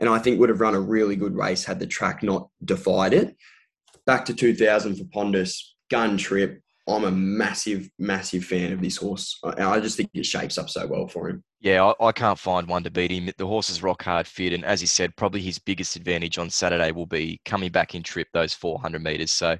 and 0.00 0.08
I 0.08 0.18
think 0.18 0.40
would 0.40 0.48
have 0.48 0.60
run 0.60 0.74
a 0.74 0.80
really 0.80 1.16
good 1.16 1.36
race 1.36 1.64
had 1.64 1.78
the 1.78 1.86
track 1.86 2.22
not 2.22 2.48
defied 2.64 3.14
it 3.14 3.36
back 4.06 4.24
to 4.26 4.34
2000 4.34 4.96
for 4.96 5.04
Pondus, 5.04 5.56
gun 5.90 6.16
trip. 6.16 6.60
I'm 6.88 7.04
a 7.04 7.10
massive, 7.10 7.88
massive 7.98 8.44
fan 8.44 8.72
of 8.72 8.80
this 8.80 8.96
horse. 8.96 9.38
I 9.44 9.78
just 9.80 9.96
think 9.96 10.10
it 10.14 10.26
shapes 10.26 10.58
up 10.58 10.68
so 10.68 10.86
well 10.86 11.06
for 11.06 11.28
him. 11.28 11.44
Yeah, 11.60 11.84
I, 11.84 12.06
I, 12.06 12.12
can't 12.12 12.38
find 12.38 12.66
one 12.66 12.82
to 12.84 12.90
beat 12.90 13.12
him. 13.12 13.30
The 13.36 13.46
horse 13.46 13.68
is 13.68 13.82
rock 13.82 14.02
hard 14.02 14.26
fit, 14.26 14.54
and 14.54 14.64
as 14.64 14.80
he 14.80 14.86
said, 14.86 15.14
probably 15.14 15.42
his 15.42 15.58
biggest 15.58 15.94
advantage 15.94 16.38
on 16.38 16.48
Saturday 16.50 16.90
will 16.90 17.06
be 17.06 17.40
coming 17.44 17.70
back 17.70 17.94
in 17.94 18.02
trip 18.02 18.28
those 18.32 18.54
400 18.54 19.02
meters. 19.02 19.30
So, 19.30 19.58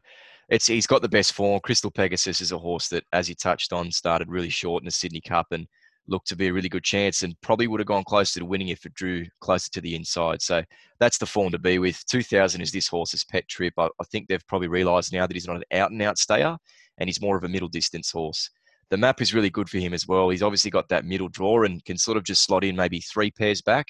it's 0.48 0.66
he's 0.66 0.86
got 0.86 1.02
the 1.02 1.08
best 1.08 1.34
form. 1.34 1.60
Crystal 1.62 1.90
Pegasus 1.90 2.40
is 2.40 2.52
a 2.52 2.58
horse 2.58 2.88
that, 2.88 3.04
as 3.12 3.28
he 3.28 3.34
touched 3.34 3.72
on, 3.72 3.92
started 3.92 4.28
really 4.28 4.48
short 4.48 4.82
in 4.82 4.86
the 4.86 4.90
Sydney 4.90 5.20
Cup 5.20 5.46
and 5.52 5.66
looked 6.10 6.28
to 6.28 6.36
be 6.36 6.48
a 6.48 6.52
really 6.52 6.68
good 6.68 6.84
chance 6.84 7.22
and 7.22 7.40
probably 7.40 7.66
would 7.66 7.80
have 7.80 7.86
gone 7.86 8.04
closer 8.04 8.40
to 8.40 8.46
winning 8.46 8.68
if 8.68 8.84
it 8.84 8.94
drew 8.94 9.24
closer 9.40 9.70
to 9.70 9.80
the 9.80 9.94
inside. 9.94 10.42
So 10.42 10.62
that's 10.98 11.18
the 11.18 11.26
form 11.26 11.52
to 11.52 11.58
be 11.58 11.78
with. 11.78 12.04
2000 12.06 12.60
is 12.60 12.72
this 12.72 12.88
horse's 12.88 13.24
pet 13.24 13.48
trip. 13.48 13.72
I, 13.78 13.86
I 13.86 14.04
think 14.10 14.28
they've 14.28 14.46
probably 14.46 14.68
realised 14.68 15.12
now 15.12 15.26
that 15.26 15.34
he's 15.34 15.46
not 15.46 15.56
an 15.56 15.64
out 15.72 15.92
and 15.92 16.02
out 16.02 16.18
stayer 16.18 16.58
and 16.98 17.08
he's 17.08 17.20
more 17.20 17.36
of 17.36 17.44
a 17.44 17.48
middle 17.48 17.68
distance 17.68 18.10
horse. 18.10 18.50
The 18.90 18.96
map 18.96 19.20
is 19.20 19.32
really 19.32 19.50
good 19.50 19.68
for 19.68 19.78
him 19.78 19.94
as 19.94 20.06
well. 20.06 20.30
He's 20.30 20.42
obviously 20.42 20.70
got 20.70 20.88
that 20.88 21.04
middle 21.04 21.28
draw 21.28 21.62
and 21.62 21.84
can 21.84 21.96
sort 21.96 22.16
of 22.16 22.24
just 22.24 22.44
slot 22.44 22.64
in 22.64 22.74
maybe 22.74 23.00
three 23.00 23.30
pairs 23.30 23.62
back. 23.62 23.86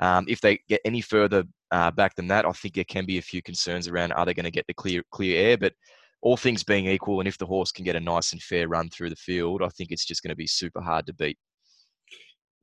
Um, 0.00 0.24
if 0.28 0.40
they 0.40 0.58
get 0.68 0.80
any 0.84 1.00
further 1.00 1.44
uh, 1.70 1.92
back 1.92 2.16
than 2.16 2.26
that, 2.28 2.44
I 2.44 2.50
think 2.50 2.74
there 2.74 2.84
can 2.84 3.06
be 3.06 3.18
a 3.18 3.22
few 3.22 3.42
concerns 3.42 3.86
around 3.86 4.12
are 4.12 4.26
they 4.26 4.34
going 4.34 4.44
to 4.44 4.50
get 4.50 4.66
the 4.66 4.74
clear 4.74 5.02
clear 5.12 5.50
air. 5.50 5.56
But 5.56 5.74
all 6.24 6.38
things 6.38 6.64
being 6.64 6.86
equal, 6.86 7.20
and 7.20 7.28
if 7.28 7.36
the 7.36 7.46
horse 7.46 7.70
can 7.70 7.84
get 7.84 7.96
a 7.96 8.00
nice 8.00 8.32
and 8.32 8.42
fair 8.42 8.66
run 8.66 8.88
through 8.88 9.10
the 9.10 9.16
field, 9.16 9.62
I 9.62 9.68
think 9.68 9.90
it's 9.92 10.06
just 10.06 10.22
going 10.22 10.30
to 10.30 10.36
be 10.36 10.46
super 10.46 10.80
hard 10.80 11.06
to 11.06 11.12
beat. 11.12 11.36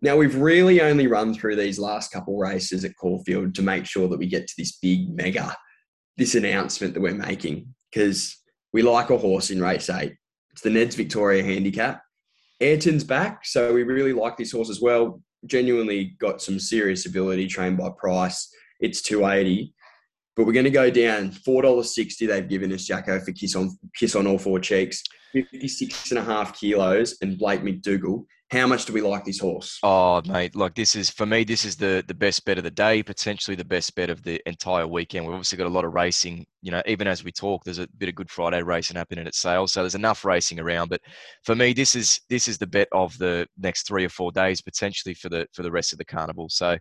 Now 0.02 0.18
we've 0.18 0.36
really 0.36 0.82
only 0.82 1.06
run 1.06 1.36
through 1.36 1.56
these 1.58 1.78
last 1.78 2.12
couple 2.12 2.40
races 2.40 2.84
at 2.84 2.98
Caulfield 3.00 3.54
to 3.54 3.62
make 3.62 3.86
sure 3.86 4.08
that 4.10 4.18
we 4.18 4.26
get 4.26 4.48
to 4.48 4.54
this 4.58 4.78
big 4.78 5.16
mega, 5.16 5.56
this 6.18 6.34
announcement 6.34 6.96
that 6.96 7.02
we're 7.02 7.14
making 7.14 7.74
because 7.94 8.36
we 8.74 8.82
like 8.82 9.12
a 9.12 9.18
horse 9.18 9.52
in 9.52 9.62
race 9.62 9.92
eight. 9.92 10.16
It's 10.54 10.64
the 10.64 10.72
Ned's 10.72 10.96
Victoria 10.96 11.44
Handicap. 11.44 12.02
Ayrton's 12.62 13.04
back, 13.04 13.46
so 13.46 13.74
we 13.74 13.84
really 13.84 14.14
like 14.14 14.38
this 14.38 14.54
horse 14.54 14.72
as 14.72 14.82
well. 14.82 15.22
Genuinely 15.46 16.16
got 16.20 16.42
some 16.42 16.60
serious 16.60 17.06
ability 17.06 17.46
trained 17.46 17.78
by 17.78 17.90
Price. 17.96 18.52
It's 18.80 19.04
280. 19.04 19.72
But 20.36 20.46
we're 20.46 20.54
going 20.54 20.66
to 20.66 20.70
go 20.70 20.90
down 20.90 21.32
$4.60 21.32 22.28
they've 22.28 22.48
given 22.48 22.72
us, 22.72 22.86
Jacko, 22.86 23.20
for 23.20 23.32
Kiss 23.34 23.56
on, 23.56 23.78
Kiss 23.96 24.16
on 24.16 24.28
All 24.28 24.38
Four 24.38 24.60
Cheeks. 24.60 25.04
56 25.34 26.12
and 26.12 26.20
a 26.20 26.24
half 26.24 26.60
kilos 26.60 27.18
and 27.22 27.40
Blaike 27.40 27.64
McDougall. 27.64 28.26
How 28.52 28.68
much 28.68 28.84
do 28.84 28.92
we 28.92 29.00
like 29.00 29.24
this 29.24 29.40
horse? 29.40 29.80
Oh, 29.82 30.22
mate, 30.28 30.58
like 30.58 30.76
this 30.76 30.94
is 30.94 31.10
for 31.10 31.26
me. 31.26 31.46
This 31.46 31.64
is 31.64 31.78
the 31.78 32.04
the 32.06 32.14
best 32.14 32.44
bet 32.44 32.58
of 32.58 32.66
the 32.66 32.72
day, 32.72 33.02
potentially 33.02 33.56
the 33.56 33.64
best 33.64 33.96
bet 33.96 34.10
of 34.10 34.22
the 34.24 34.42
entire 34.46 34.86
weekend. 34.86 35.26
We've 35.26 35.34
obviously 35.34 35.58
got 35.58 35.68
a 35.68 35.70
lot 35.70 35.86
of 35.86 35.94
racing. 35.94 36.46
You 36.62 36.72
know, 36.72 36.82
even 36.86 37.08
as 37.08 37.24
we 37.24 37.32
talk, 37.32 37.64
there's 37.64 37.80
a 37.80 37.88
bit 37.98 38.10
of 38.10 38.16
Good 38.16 38.30
Friday 38.30 38.62
racing 38.62 38.98
happening 38.98 39.26
at 39.26 39.36
sales, 39.36 39.72
so 39.72 39.80
there's 39.80 39.96
enough 39.96 40.26
racing 40.26 40.60
around. 40.60 40.90
But 40.90 41.00
for 41.46 41.56
me, 41.56 41.72
this 41.72 41.96
is 41.96 42.20
this 42.30 42.50
is 42.50 42.58
the 42.58 42.68
bet 42.68 42.90
of 42.92 43.18
the 43.20 43.48
next 43.58 43.88
three 43.88 44.04
or 44.04 44.10
four 44.10 44.34
days, 44.34 44.60
potentially 44.60 45.14
for 45.14 45.30
the 45.30 45.48
for 45.54 45.64
the 45.64 45.72
rest 45.72 45.94
of 45.94 45.98
the 45.98 46.04
carnival. 46.04 46.50
So 46.50 46.78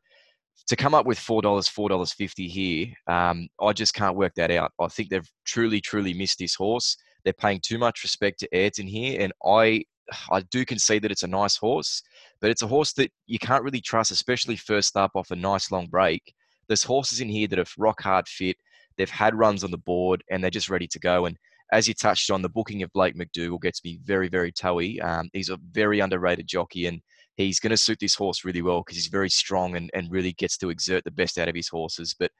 to 0.68 0.76
come 0.76 0.94
up 0.94 1.06
with 1.06 1.18
four 1.18 1.42
dollars, 1.42 1.68
four 1.68 1.88
dollars 1.88 2.12
fifty 2.12 2.48
here, 2.48 2.88
um, 3.06 3.48
I 3.60 3.72
just 3.72 3.94
can't 3.94 4.16
work 4.16 4.34
that 4.36 4.50
out. 4.50 4.72
I 4.80 4.88
think 4.88 5.10
they've 5.10 5.30
truly, 5.44 5.80
truly 5.80 6.14
missed 6.14 6.38
this 6.38 6.54
horse. 6.54 6.96
They're 7.24 7.32
paying 7.32 7.60
too 7.62 7.78
much 7.78 8.02
respect 8.02 8.40
to 8.40 8.48
Ayrton 8.52 8.86
here, 8.86 9.20
and 9.20 9.32
I, 9.44 9.84
I 10.30 10.40
do 10.50 10.64
concede 10.64 11.02
that 11.02 11.10
it's 11.10 11.22
a 11.22 11.28
nice 11.28 11.56
horse, 11.56 12.02
but 12.40 12.50
it's 12.50 12.62
a 12.62 12.66
horse 12.66 12.92
that 12.94 13.10
you 13.26 13.38
can't 13.38 13.62
really 13.62 13.80
trust, 13.80 14.10
especially 14.10 14.56
first 14.56 14.96
up 14.96 15.12
off 15.14 15.30
a 15.30 15.36
nice 15.36 15.70
long 15.70 15.86
break. 15.86 16.34
There's 16.68 16.84
horses 16.84 17.20
in 17.20 17.28
here 17.28 17.48
that 17.48 17.58
are 17.58 17.66
rock 17.76 18.02
hard 18.02 18.28
fit. 18.28 18.56
They've 18.96 19.10
had 19.10 19.34
runs 19.34 19.64
on 19.64 19.70
the 19.70 19.78
board, 19.78 20.22
and 20.30 20.42
they're 20.42 20.50
just 20.50 20.70
ready 20.70 20.86
to 20.88 20.98
go. 20.98 21.26
And 21.26 21.36
as 21.72 21.86
you 21.86 21.94
touched 21.94 22.30
on, 22.30 22.42
the 22.42 22.48
booking 22.48 22.82
of 22.82 22.92
Blaike 22.92 23.16
McDougall 23.16 23.60
gets 23.60 23.84
me 23.84 23.98
very, 24.04 24.28
very 24.28 24.52
toey. 24.52 25.00
Um, 25.00 25.28
he's 25.32 25.50
a 25.50 25.58
very 25.72 26.00
underrated 26.00 26.46
jockey, 26.46 26.86
and 26.86 27.00
he's 27.36 27.60
going 27.60 27.70
to 27.70 27.76
suit 27.76 27.98
this 28.00 28.14
horse 28.14 28.44
really 28.44 28.62
well 28.62 28.80
because 28.80 28.96
he's 28.96 29.06
very 29.06 29.30
strong 29.30 29.76
and, 29.76 29.90
and 29.94 30.10
really 30.10 30.32
gets 30.32 30.56
to 30.58 30.70
exert 30.70 31.04
the 31.04 31.10
best 31.10 31.38
out 31.38 31.48
of 31.48 31.54
his 31.54 31.68
horses. 31.68 32.14
But 32.18 32.30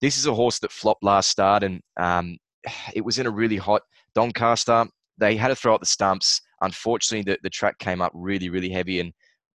this 0.00 0.16
is 0.16 0.26
a 0.26 0.34
horse 0.34 0.58
that 0.60 0.72
flopped 0.72 1.02
last 1.02 1.30
start, 1.30 1.62
and 1.62 1.80
um, 1.98 2.38
it 2.94 3.04
was 3.04 3.18
in 3.18 3.26
a 3.26 3.30
really 3.30 3.56
hot 3.56 3.82
Doncaster. 4.14 4.86
They 5.18 5.36
had 5.36 5.48
to 5.48 5.56
throw 5.56 5.74
out 5.74 5.80
the 5.80 5.86
stumps. 5.86 6.40
Unfortunately, 6.60 7.32
the, 7.32 7.38
the 7.42 7.50
track 7.50 7.78
came 7.78 8.00
up 8.00 8.12
really, 8.14 8.50
really 8.50 8.70
heavy, 8.70 9.00
and 9.00 9.12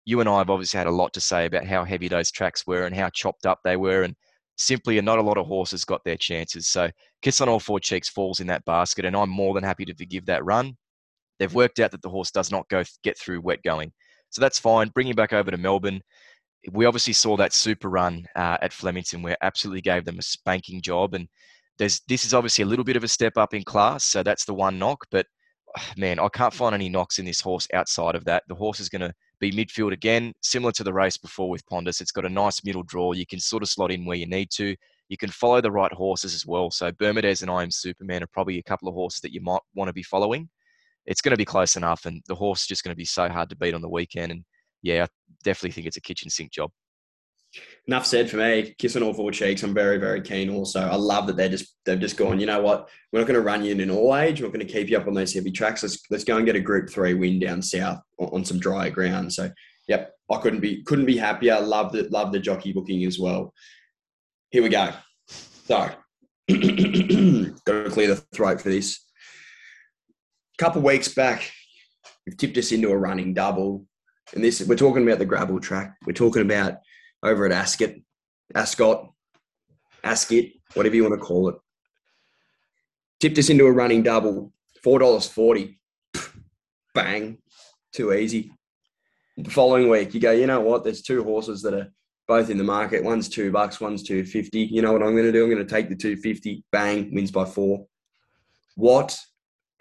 you 0.05 0.19
and 0.19 0.29
I 0.29 0.39
have 0.39 0.49
obviously 0.49 0.77
had 0.77 0.87
a 0.87 0.91
lot 0.91 1.13
to 1.13 1.21
say 1.21 1.45
about 1.45 1.65
how 1.65 1.83
heavy 1.83 2.07
those 2.07 2.31
tracks 2.31 2.65
were 2.65 2.85
and 2.85 2.95
how 2.95 3.09
chopped 3.09 3.45
up 3.45 3.59
they 3.63 3.77
were, 3.77 4.03
and 4.03 4.15
simply 4.57 4.99
not 5.01 5.19
a 5.19 5.23
lot 5.23 5.37
of 5.37 5.45
horses 5.45 5.85
got 5.85 6.03
their 6.03 6.17
chances. 6.17 6.67
So 6.67 6.89
Kiss 7.21 7.41
on 7.41 7.49
All 7.49 7.59
Four 7.59 7.79
Cheeks 7.79 8.09
falls 8.09 8.39
in 8.39 8.47
that 8.47 8.65
basket, 8.65 9.05
and 9.05 9.15
I'm 9.15 9.29
more 9.29 9.53
than 9.53 9.63
happy 9.63 9.85
to 9.85 9.95
forgive 9.95 10.25
that 10.25 10.45
run. 10.45 10.75
They've 11.39 11.53
worked 11.53 11.79
out 11.79 11.91
that 11.91 12.01
the 12.01 12.09
horse 12.09 12.31
does 12.31 12.51
not 12.51 12.69
go 12.69 12.83
get 13.03 13.17
through 13.17 13.41
wet 13.41 13.63
going, 13.63 13.91
so 14.31 14.41
that's 14.41 14.59
fine. 14.59 14.89
Bring 14.89 15.07
him 15.07 15.15
back 15.15 15.33
over 15.33 15.51
to 15.51 15.57
Melbourne. 15.57 16.01
We 16.71 16.85
obviously 16.85 17.13
saw 17.13 17.37
that 17.37 17.53
super 17.53 17.89
run 17.89 18.25
uh, 18.35 18.57
at 18.61 18.73
Flemington, 18.73 19.21
where 19.21 19.37
absolutely 19.41 19.81
gave 19.81 20.05
them 20.05 20.19
a 20.19 20.23
spanking 20.23 20.81
job, 20.81 21.13
and 21.13 21.27
there's 21.77 22.01
this 22.07 22.25
is 22.25 22.33
obviously 22.33 22.63
a 22.63 22.67
little 22.67 22.85
bit 22.85 22.95
of 22.95 23.03
a 23.03 23.07
step 23.07 23.37
up 23.37 23.53
in 23.53 23.63
class, 23.63 24.05
so 24.05 24.23
that's 24.23 24.45
the 24.45 24.53
one 24.53 24.79
knock. 24.79 25.05
But 25.11 25.25
man, 25.97 26.19
I 26.19 26.27
can't 26.29 26.53
find 26.53 26.75
any 26.75 26.89
knocks 26.89 27.19
in 27.19 27.25
this 27.25 27.41
horse 27.41 27.67
outside 27.73 28.15
of 28.15 28.25
that. 28.25 28.43
The 28.47 28.55
horse 28.55 28.79
is 28.79 28.89
going 28.89 29.01
to 29.01 29.13
be 29.39 29.51
midfield 29.51 29.93
again, 29.93 30.33
similar 30.41 30.71
to 30.73 30.83
the 30.83 30.93
race 30.93 31.17
before 31.17 31.49
with 31.49 31.65
Pondus. 31.65 32.01
It's 32.01 32.11
got 32.11 32.25
a 32.25 32.29
nice 32.29 32.63
middle 32.63 32.83
draw. 32.83 33.13
You 33.13 33.25
can 33.25 33.39
sort 33.39 33.63
of 33.63 33.69
slot 33.69 33.91
in 33.91 34.05
where 34.05 34.17
you 34.17 34.27
need 34.27 34.49
to. 34.51 34.75
You 35.09 35.17
can 35.17 35.29
follow 35.29 35.59
the 35.59 35.71
right 35.71 35.91
horses 35.91 36.33
as 36.33 36.45
well. 36.45 36.71
So 36.71 36.91
Bermudez 36.91 37.41
and 37.41 37.51
I 37.51 37.63
Am 37.63 37.71
Superman 37.71 38.23
are 38.23 38.27
probably 38.27 38.59
a 38.59 38.63
couple 38.63 38.87
of 38.87 38.93
horses 38.93 39.21
that 39.21 39.33
you 39.33 39.41
might 39.41 39.61
want 39.75 39.89
to 39.89 39.93
be 39.93 40.03
following. 40.03 40.49
It's 41.05 41.21
going 41.21 41.31
to 41.31 41.37
be 41.37 41.45
close 41.45 41.75
enough, 41.75 42.05
and 42.05 42.21
the 42.27 42.35
horse 42.35 42.61
is 42.61 42.67
just 42.67 42.83
going 42.83 42.93
to 42.93 42.97
be 42.97 43.05
so 43.05 43.29
hard 43.29 43.49
to 43.49 43.55
beat 43.55 43.73
on 43.73 43.81
the 43.81 43.89
weekend. 43.89 44.31
And 44.31 44.43
yeah, 44.81 45.03
I 45.03 45.07
definitely 45.43 45.71
think 45.71 45.87
it's 45.87 45.97
a 45.97 46.01
kitchen 46.01 46.29
sink 46.29 46.51
job 46.51 46.71
enough 47.87 48.05
said 48.05 48.29
for 48.29 48.37
me. 48.37 48.73
Kissing 48.77 49.03
all 49.03 49.13
four 49.13 49.31
cheeks. 49.31 49.63
I'm 49.63 49.73
very, 49.73 49.97
very 49.97 50.21
keen. 50.21 50.49
Also, 50.49 50.81
I 50.81 50.95
love 50.95 51.27
that 51.27 51.35
they're 51.35 51.49
just 51.49 51.75
they've 51.85 51.99
just 51.99 52.17
gone. 52.17 52.39
You 52.39 52.45
know 52.45 52.61
what? 52.61 52.89
We're 53.11 53.19
not 53.19 53.27
going 53.27 53.39
to 53.39 53.45
run 53.45 53.63
you 53.63 53.71
in 53.71 53.81
an 53.81 53.91
all 53.91 54.15
age. 54.15 54.39
We're 54.39 54.47
not 54.47 54.53
going 54.53 54.65
to 54.65 54.73
keep 54.73 54.89
you 54.89 54.97
up 54.97 55.07
on 55.07 55.13
those 55.13 55.33
heavy 55.33 55.51
tracks. 55.51 55.83
Let's 55.83 55.99
let's 56.09 56.23
go 56.23 56.37
and 56.37 56.45
get 56.45 56.55
a 56.55 56.61
Group 56.61 56.89
Three 56.89 57.13
win 57.13 57.39
down 57.39 57.61
south 57.61 58.01
on, 58.19 58.45
some 58.45 58.59
dry 58.59 58.89
ground. 58.89 59.33
So, 59.33 59.49
yep, 59.87 60.13
I 60.31 60.37
couldn't 60.37 60.61
be 60.61 60.83
couldn't 60.83 61.05
be 61.05 61.17
happier. 61.17 61.59
Love 61.59 61.91
the 61.91 62.03
love 62.09 62.31
the 62.31 62.39
jockey 62.39 62.73
booking 62.73 63.05
as 63.05 63.19
well. 63.19 63.53
Here 64.51 64.63
we 64.63 64.69
go. 64.69 64.91
So, 65.27 65.75
got 66.49 66.53
to 66.53 67.89
clear 67.89 68.07
the 68.07 68.23
throat 68.33 68.61
for 68.61 68.69
this. 68.69 69.05
Couple 70.61 70.83
weeks 70.83 71.07
back, 71.07 71.51
you've 72.23 72.37
tipped 72.37 72.55
us 72.55 72.71
into 72.71 72.91
a 72.91 72.95
running 72.95 73.33
double, 73.33 73.83
and 74.35 74.43
this 74.43 74.61
we're 74.61 74.75
talking 74.75 75.01
about 75.01 75.17
the 75.17 75.25
gravel 75.25 75.59
track. 75.59 75.97
We're 76.05 76.13
talking 76.13 76.43
about 76.43 76.75
over 77.23 77.47
at 77.47 77.51
Ascot, 77.51 77.95
Ascot, 78.53 79.11
Ascot, 80.03 80.43
whatever 80.75 80.95
you 80.95 81.01
want 81.01 81.19
to 81.19 81.25
call 81.25 81.49
it. 81.49 81.55
Tipped 83.19 83.39
us 83.39 83.49
into 83.49 83.65
a 83.65 83.71
running 83.71 84.03
double, 84.03 84.53
four 84.83 84.99
dollars 84.99 85.25
forty. 85.25 85.79
Bang, 86.93 87.39
too 87.91 88.13
easy. 88.13 88.51
The 89.37 89.49
following 89.49 89.89
week, 89.89 90.13
you 90.13 90.19
go, 90.19 90.29
you 90.29 90.45
know 90.45 90.61
what? 90.61 90.83
There's 90.83 91.01
two 91.01 91.23
horses 91.23 91.63
that 91.63 91.73
are 91.73 91.91
both 92.27 92.51
in 92.51 92.59
the 92.59 92.63
market. 92.63 93.03
One's 93.03 93.29
two 93.29 93.51
bucks, 93.51 93.81
one's 93.81 94.03
two 94.03 94.23
fifty. 94.23 94.59
You 94.59 94.83
know 94.83 94.93
what 94.93 95.01
I'm 95.01 95.13
going 95.13 95.25
to 95.25 95.31
do? 95.31 95.43
I'm 95.43 95.49
going 95.49 95.65
to 95.65 95.73
take 95.73 95.89
the 95.89 95.95
two 95.95 96.17
fifty. 96.17 96.63
Bang, 96.71 97.11
wins 97.15 97.31
by 97.31 97.45
four. 97.45 97.87
What 98.75 99.17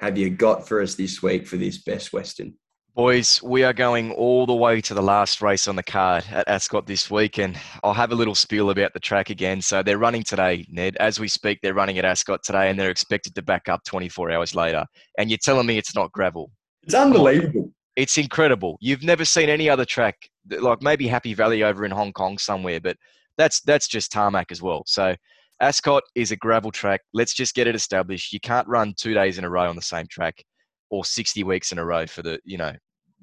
have 0.01 0.17
you 0.17 0.31
got 0.31 0.67
for 0.67 0.81
us 0.81 0.95
this 0.95 1.23
week 1.23 1.47
for 1.47 1.59
this 1.59 1.79
best 1.79 2.13
Western? 2.13 2.55
Boys, 2.95 3.41
we 3.43 3.63
are 3.65 3.75
going 3.75 4.13
all 4.13 4.47
the 4.47 4.55
way 4.55 4.81
to 4.81 4.95
the 4.95 5.03
last 5.03 5.43
race 5.43 5.69
on 5.69 5.77
the 5.77 5.83
card 5.83 6.25
at 6.31 6.49
Ascot 6.49 6.87
this 6.87 7.11
week, 7.11 7.39
and 7.39 7.57
I'll 7.85 7.95
have 7.95 8.11
a 8.11 8.15
little 8.15 8.35
spiel 8.35 8.71
about 8.71 8.95
the 8.95 9.01
track 9.01 9.29
again. 9.29 9.61
So 9.61 9.83
they're 9.83 9.99
running 9.99 10.23
today, 10.23 10.67
Ned. 10.71 10.97
As 10.97 11.21
we 11.21 11.29
speak, 11.29 11.61
they're 11.63 11.75
running 11.75 11.99
at 11.99 12.07
Ascot 12.07 12.43
today, 12.43 12.71
and 12.71 12.81
they're 12.81 12.91
expected 12.91 13.35
to 13.35 13.43
back 13.43 13.69
up 13.69 13.85
24 13.85 14.31
hours 14.31 14.55
later. 14.55 14.87
And 15.19 15.31
you're 15.31 15.39
telling 15.39 15.67
me 15.67 15.77
it's 15.77 15.95
not 15.95 16.11
gravel? 16.13 16.51
It's 16.83 16.95
unbelievable. 16.95 17.71
It's 17.95 18.17
incredible. 18.17 18.79
You've 18.81 19.05
never 19.05 19.27
seen 19.27 19.51
any 19.51 19.69
other 19.69 19.85
track, 19.85 20.17
like 20.49 20.81
maybe 20.81 21.07
Happy 21.09 21.35
Valley 21.35 21.63
over 21.63 21.85
in 21.85 21.91
Hong 21.91 22.13
Kong 22.13 22.39
somewhere, 22.39 22.81
but 22.81 22.97
that's 23.37 23.61
that's 23.61 23.87
just 23.87 24.11
tarmac 24.13 24.51
as 24.51 24.63
well. 24.63 24.83
So 24.87 25.15
Ascot 25.61 26.03
is 26.14 26.31
a 26.31 26.37
gravel 26.37 26.70
track. 26.70 27.03
Let's 27.12 27.35
just 27.35 27.55
get 27.55 27.66
it 27.66 27.75
established. 27.75 28.33
You 28.33 28.40
can't 28.40 28.66
run 28.66 28.94
two 28.96 29.12
days 29.12 29.38
in 29.38 29.44
a 29.44 29.51
row 29.51 29.68
on 29.68 29.77
the 29.77 29.83
same 29.83 30.07
track 30.07 30.42
or 30.90 31.05
60 31.05 31.44
weeks 31.44 31.73
in 31.73 31.79
a 31.79 31.85
row 31.85 32.07
for 32.07 32.23
the 32.23 32.40
you 32.44 32.57
know 32.57 32.73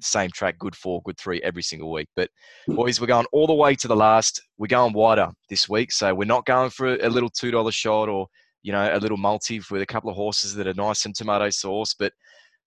same 0.00 0.30
track 0.30 0.56
good 0.58 0.76
four 0.76 1.02
good 1.04 1.18
three 1.18 1.40
every 1.42 1.62
single 1.62 1.90
week. 1.90 2.08
But 2.14 2.30
hmm. 2.66 2.76
boys 2.76 3.00
we're 3.00 3.08
going 3.08 3.26
all 3.32 3.46
the 3.46 3.54
way 3.54 3.74
to 3.74 3.88
the 3.88 3.96
last. 3.96 4.40
We're 4.56 4.68
going 4.68 4.92
wider 4.92 5.30
this 5.50 5.68
week 5.68 5.92
so 5.92 6.14
we're 6.14 6.24
not 6.24 6.46
going 6.46 6.70
for 6.70 6.94
a, 6.94 7.08
little 7.08 7.30
two 7.30 7.50
dollar 7.50 7.72
shot 7.72 8.08
or 8.08 8.28
you 8.62 8.72
know 8.72 8.88
a 8.92 8.98
little 8.98 9.16
multi 9.16 9.60
with 9.70 9.82
a 9.82 9.86
couple 9.86 10.10
of 10.10 10.16
horses 10.16 10.54
that 10.54 10.66
are 10.66 10.74
nice 10.74 11.04
and 11.04 11.14
tomato 11.14 11.50
sauce 11.50 11.94
but 11.98 12.12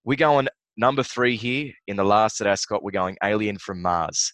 we're 0.03 0.15
going 0.15 0.47
number 0.77 1.03
three 1.03 1.35
here 1.35 1.71
in 1.87 1.95
the 1.95 2.03
last 2.03 2.41
at 2.41 2.47
ascot. 2.47 2.83
We're 2.83 2.91
going 2.91 3.17
alien 3.23 3.57
from 3.57 3.81
mars. 3.81 4.33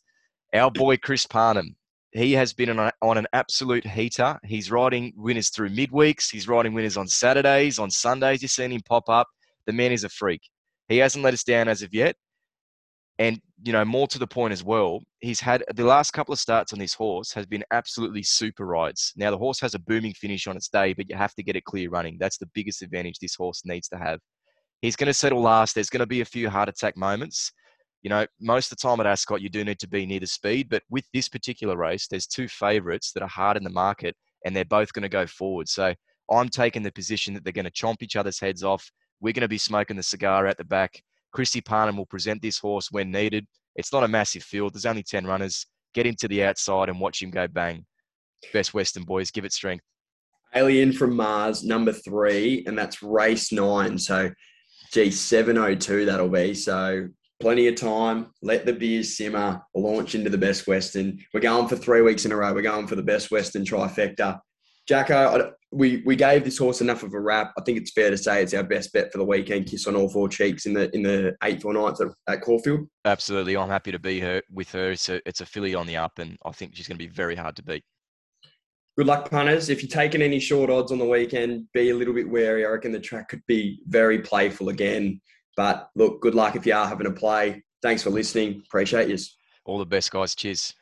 Our 0.54 0.69
hmm. 0.69 0.80
boy 0.80 0.97
Chris 0.97 1.28
Parnham 1.28 1.76
he 2.12 2.34
has 2.34 2.54
been 2.54 2.70
on, 2.70 2.80
a, 2.80 2.91
on 3.02 3.17
an 3.17 3.28
absolute 3.34 3.86
heater 3.86 4.39
he's 4.43 4.72
riding 4.72 5.13
winners 5.15 5.50
through 5.50 5.70
midweeks 5.70 6.32
he's 6.32 6.48
riding 6.48 6.74
winners 6.74 6.98
on 6.98 7.08
saturdays 7.08 7.80
on 7.80 7.89
sundays 7.89 8.41
you've 8.41 8.52
seen 8.52 8.72
him 8.72 8.82
pop 8.88 9.08
up 9.10 9.28
the 9.65 9.74
man 9.74 9.91
is 9.91 10.04
a 10.04 10.10
freak 10.10 10.41
he 10.88 10.98
hasn't 10.98 11.24
let 11.24 11.34
us 11.34 11.43
down 11.43 11.67
as 11.67 11.82
of 11.82 11.93
yet. 11.93 12.15
And, 13.20 13.41
you 13.63 13.74
know, 13.74 13.84
more 13.84 14.08
to 14.08 14.20
the 14.20 14.28
point 14.28 14.54
as 14.54 14.63
well, 14.63 15.02
he's 15.22 15.39
had 15.39 15.63
the 15.74 15.84
last 15.84 16.12
couple 16.12 16.34
of 16.34 16.39
starts 16.39 16.72
on 16.72 16.80
this 16.80 16.93
horse 16.93 17.34
has 17.34 17.48
been 17.48 17.63
absolutely 17.72 18.22
super 18.22 18.65
rides. 18.65 19.12
Now, 19.15 19.32
the 19.32 19.38
horse 19.38 19.60
has 19.62 19.74
a 19.74 19.80
booming 19.80 20.13
finish 20.13 20.46
on 20.46 20.56
its 20.56 20.70
day, 20.70 20.93
but 20.93 21.10
you 21.10 21.15
have 21.15 21.34
to 21.36 21.43
get 21.43 21.56
it 21.56 21.65
clear 21.65 21.89
running. 21.89 22.17
That's 22.20 22.38
the 22.38 22.50
biggest 22.54 22.84
advantage 22.84 23.17
this 23.17 23.36
horse 23.36 23.63
needs 23.65 23.88
to 23.89 23.98
have. 23.98 24.20
He's 24.84 24.96
going 24.96 25.08
to 25.08 25.13
settle 25.15 25.41
last. 25.41 25.74
There's 25.74 25.89
going 25.89 26.02
to 26.02 26.06
be 26.06 26.22
a 26.22 26.26
few 26.26 26.48
heart 26.48 26.70
attack 26.70 26.96
moments. 26.96 27.52
You 28.04 28.10
know, 28.10 28.26
most 28.40 28.72
of 28.72 28.78
the 28.78 28.88
time 28.88 29.00
at 29.00 29.08
Ascot, 29.08 29.42
you 29.42 29.50
do 29.50 29.66
need 29.66 29.80
to 29.80 29.88
be 29.88 30.06
near 30.06 30.20
the 30.20 30.28
speed, 30.28 30.70
but 30.70 30.84
with 30.90 31.06
this 31.14 31.28
particular 31.28 31.76
race, 31.76 32.08
there's 32.08 32.28
two 32.28 32.48
favourites 32.48 33.12
that 33.14 33.24
are 33.24 33.30
hard 33.30 33.58
in 33.58 33.64
the 33.64 33.70
market, 33.70 34.16
and 34.46 34.56
they're 34.56 34.66
both 34.66 34.94
going 34.94 35.04
to 35.04 35.10
go 35.10 35.26
forward. 35.26 35.68
So 35.68 35.94
I'm 36.32 36.50
taking 36.50 36.84
the 36.84 36.92
position 36.92 37.34
that 37.34 37.44
they're 37.44 37.54
going 37.54 37.66
to 37.66 37.72
chomp 37.72 38.02
each 38.02 38.16
other's 38.16 38.40
heads 38.40 38.64
off 38.64 38.90
we're 39.20 39.34
going 39.34 39.42
to 39.42 39.48
be 39.48 39.58
smoking 39.58 39.98
the 39.98 40.04
cigar 40.04 40.48
at 40.48 40.58
the 40.58 40.64
back. 40.64 41.02
Christy 41.32 41.62
Parnham 41.62 41.98
will 41.98 42.06
present 42.06 42.42
this 42.42 42.60
horse 42.60 42.92
when 42.92 43.12
needed. 43.12 43.48
It's 43.76 43.94
not 43.94 44.04
a 44.04 44.08
massive 44.08 44.44
field. 44.44 44.74
There's 44.74 44.86
only 44.86 45.04
10 45.04 45.26
runners. 45.26 45.66
Get 45.94 46.06
him 46.06 46.16
to 46.20 46.28
the 46.28 46.44
outside 46.44 46.90
and 46.90 47.00
watch 47.00 47.22
him 47.22 47.32
go 47.32 47.48
bang. 47.48 47.86
Best 48.54 48.74
Western 48.74 49.04
boys, 49.04 49.32
give 49.32 49.46
it 49.46 49.54
strength. 49.54 49.84
Alien 50.56 50.94
from 50.94 51.16
Mars, 51.16 51.64
number 51.64 51.92
three, 51.92 52.64
and 52.68 52.78
that's 52.78 53.04
race 53.04 53.52
nine. 53.52 53.98
So, 53.98 54.32
gee, 54.94 55.12
702 55.12 56.06
that'll 56.06 56.30
be. 56.30 56.54
So, 56.54 57.08
plenty 57.39 57.67
of 57.67 57.76
time. 57.76 58.28
Let 58.41 58.65
the 58.65 58.73
beers 58.73 59.17
simmer. 59.17 59.62
Launch 59.76 60.15
into 60.15 60.30
the 60.30 60.38
Best 60.38 60.67
Western. 60.67 61.19
We're 61.34 61.39
going 61.39 61.67
for 61.67 61.76
three 61.76 62.02
weeks 62.02 62.26
in 62.26 62.32
a 62.32 62.36
row. 62.36 62.54
We're 62.54 62.62
going 62.62 62.88
for 62.88 62.95
the 62.95 63.04
Best 63.04 63.32
Western 63.32 63.63
trifecta. 63.63 64.39
Jacko, 64.88 65.52
we 65.71 66.02
we 66.06 66.15
gave 66.15 66.45
this 66.45 66.58
horse 66.58 66.80
enough 66.80 67.04
of 67.04 67.13
a 67.13 67.19
wrap. 67.19 67.52
I 67.58 67.62
think 67.62 67.78
it's 67.78 67.91
fair 67.91 68.10
to 68.10 68.17
say 68.17 68.41
it's 68.41 68.54
our 68.54 68.63
best 68.63 68.93
bet 68.93 69.12
for 69.12 69.17
the 69.17 69.26
weekend. 69.26 69.65
Kiss 69.65 69.86
on 69.86 69.97
all 69.97 70.08
four 70.08 70.30
cheeks 70.30 70.65
in 70.65 70.73
the 70.73 70.89
in 70.95 71.04
the 71.04 71.36
eighth 71.43 71.65
or 71.65 71.73
ninth 71.73 72.00
at, 72.00 72.08
at 72.28 72.41
Caulfield. 72.41 72.88
Absolutely, 73.04 73.58
I'm 73.58 73.67
happy 73.67 73.91
to 73.91 74.00
be 74.00 74.21
her 74.21 74.41
with 74.50 74.71
her. 74.71 74.91
It's 74.91 75.10
a 75.10 75.21
it's 75.28 75.41
a 75.41 75.45
filly 75.45 75.76
on 75.76 75.88
the 75.88 75.97
up, 75.97 76.19
and 76.19 76.38
I 76.45 76.52
think 76.52 76.76
she's 76.76 76.88
going 76.88 76.97
to 76.97 77.06
be 77.06 77.12
very 77.12 77.36
hard 77.36 77.58
to 77.58 77.63
beat. 77.63 77.84
Good 78.97 79.08
luck, 79.08 79.30
punters. 79.30 79.69
If 79.69 79.84
you're 79.84 79.89
taking 79.89 80.21
any 80.21 80.39
short 80.39 80.69
odds 80.69 80.91
on 80.91 81.00
the 81.00 81.06
weekend, 81.06 81.67
be 81.73 81.89
a 81.89 81.95
little 81.95 82.13
bit 82.13 82.30
wary. 82.30 82.65
I 82.65 82.69
reckon 82.69 82.93
the 82.93 83.00
track 83.00 83.28
could 83.28 83.45
be 83.45 83.82
very 83.88 84.19
playful 84.19 84.69
again. 84.69 85.21
But 85.58 85.89
look, 85.96 86.22
good 86.22 86.36
luck 86.36 86.56
if 86.56 86.65
you 86.65 86.74
are 86.74 86.88
having 86.88 87.08
a 87.08 87.12
play. 87.12 87.63
Thanks 87.82 88.04
for 88.04 88.12
listening. 88.12 88.62
Appreciate 88.65 89.10
you. 89.10 89.17
All 89.65 89.80
the 89.80 89.86
best, 89.86 90.12
guys. 90.12 90.36
Cheers. 90.36 90.74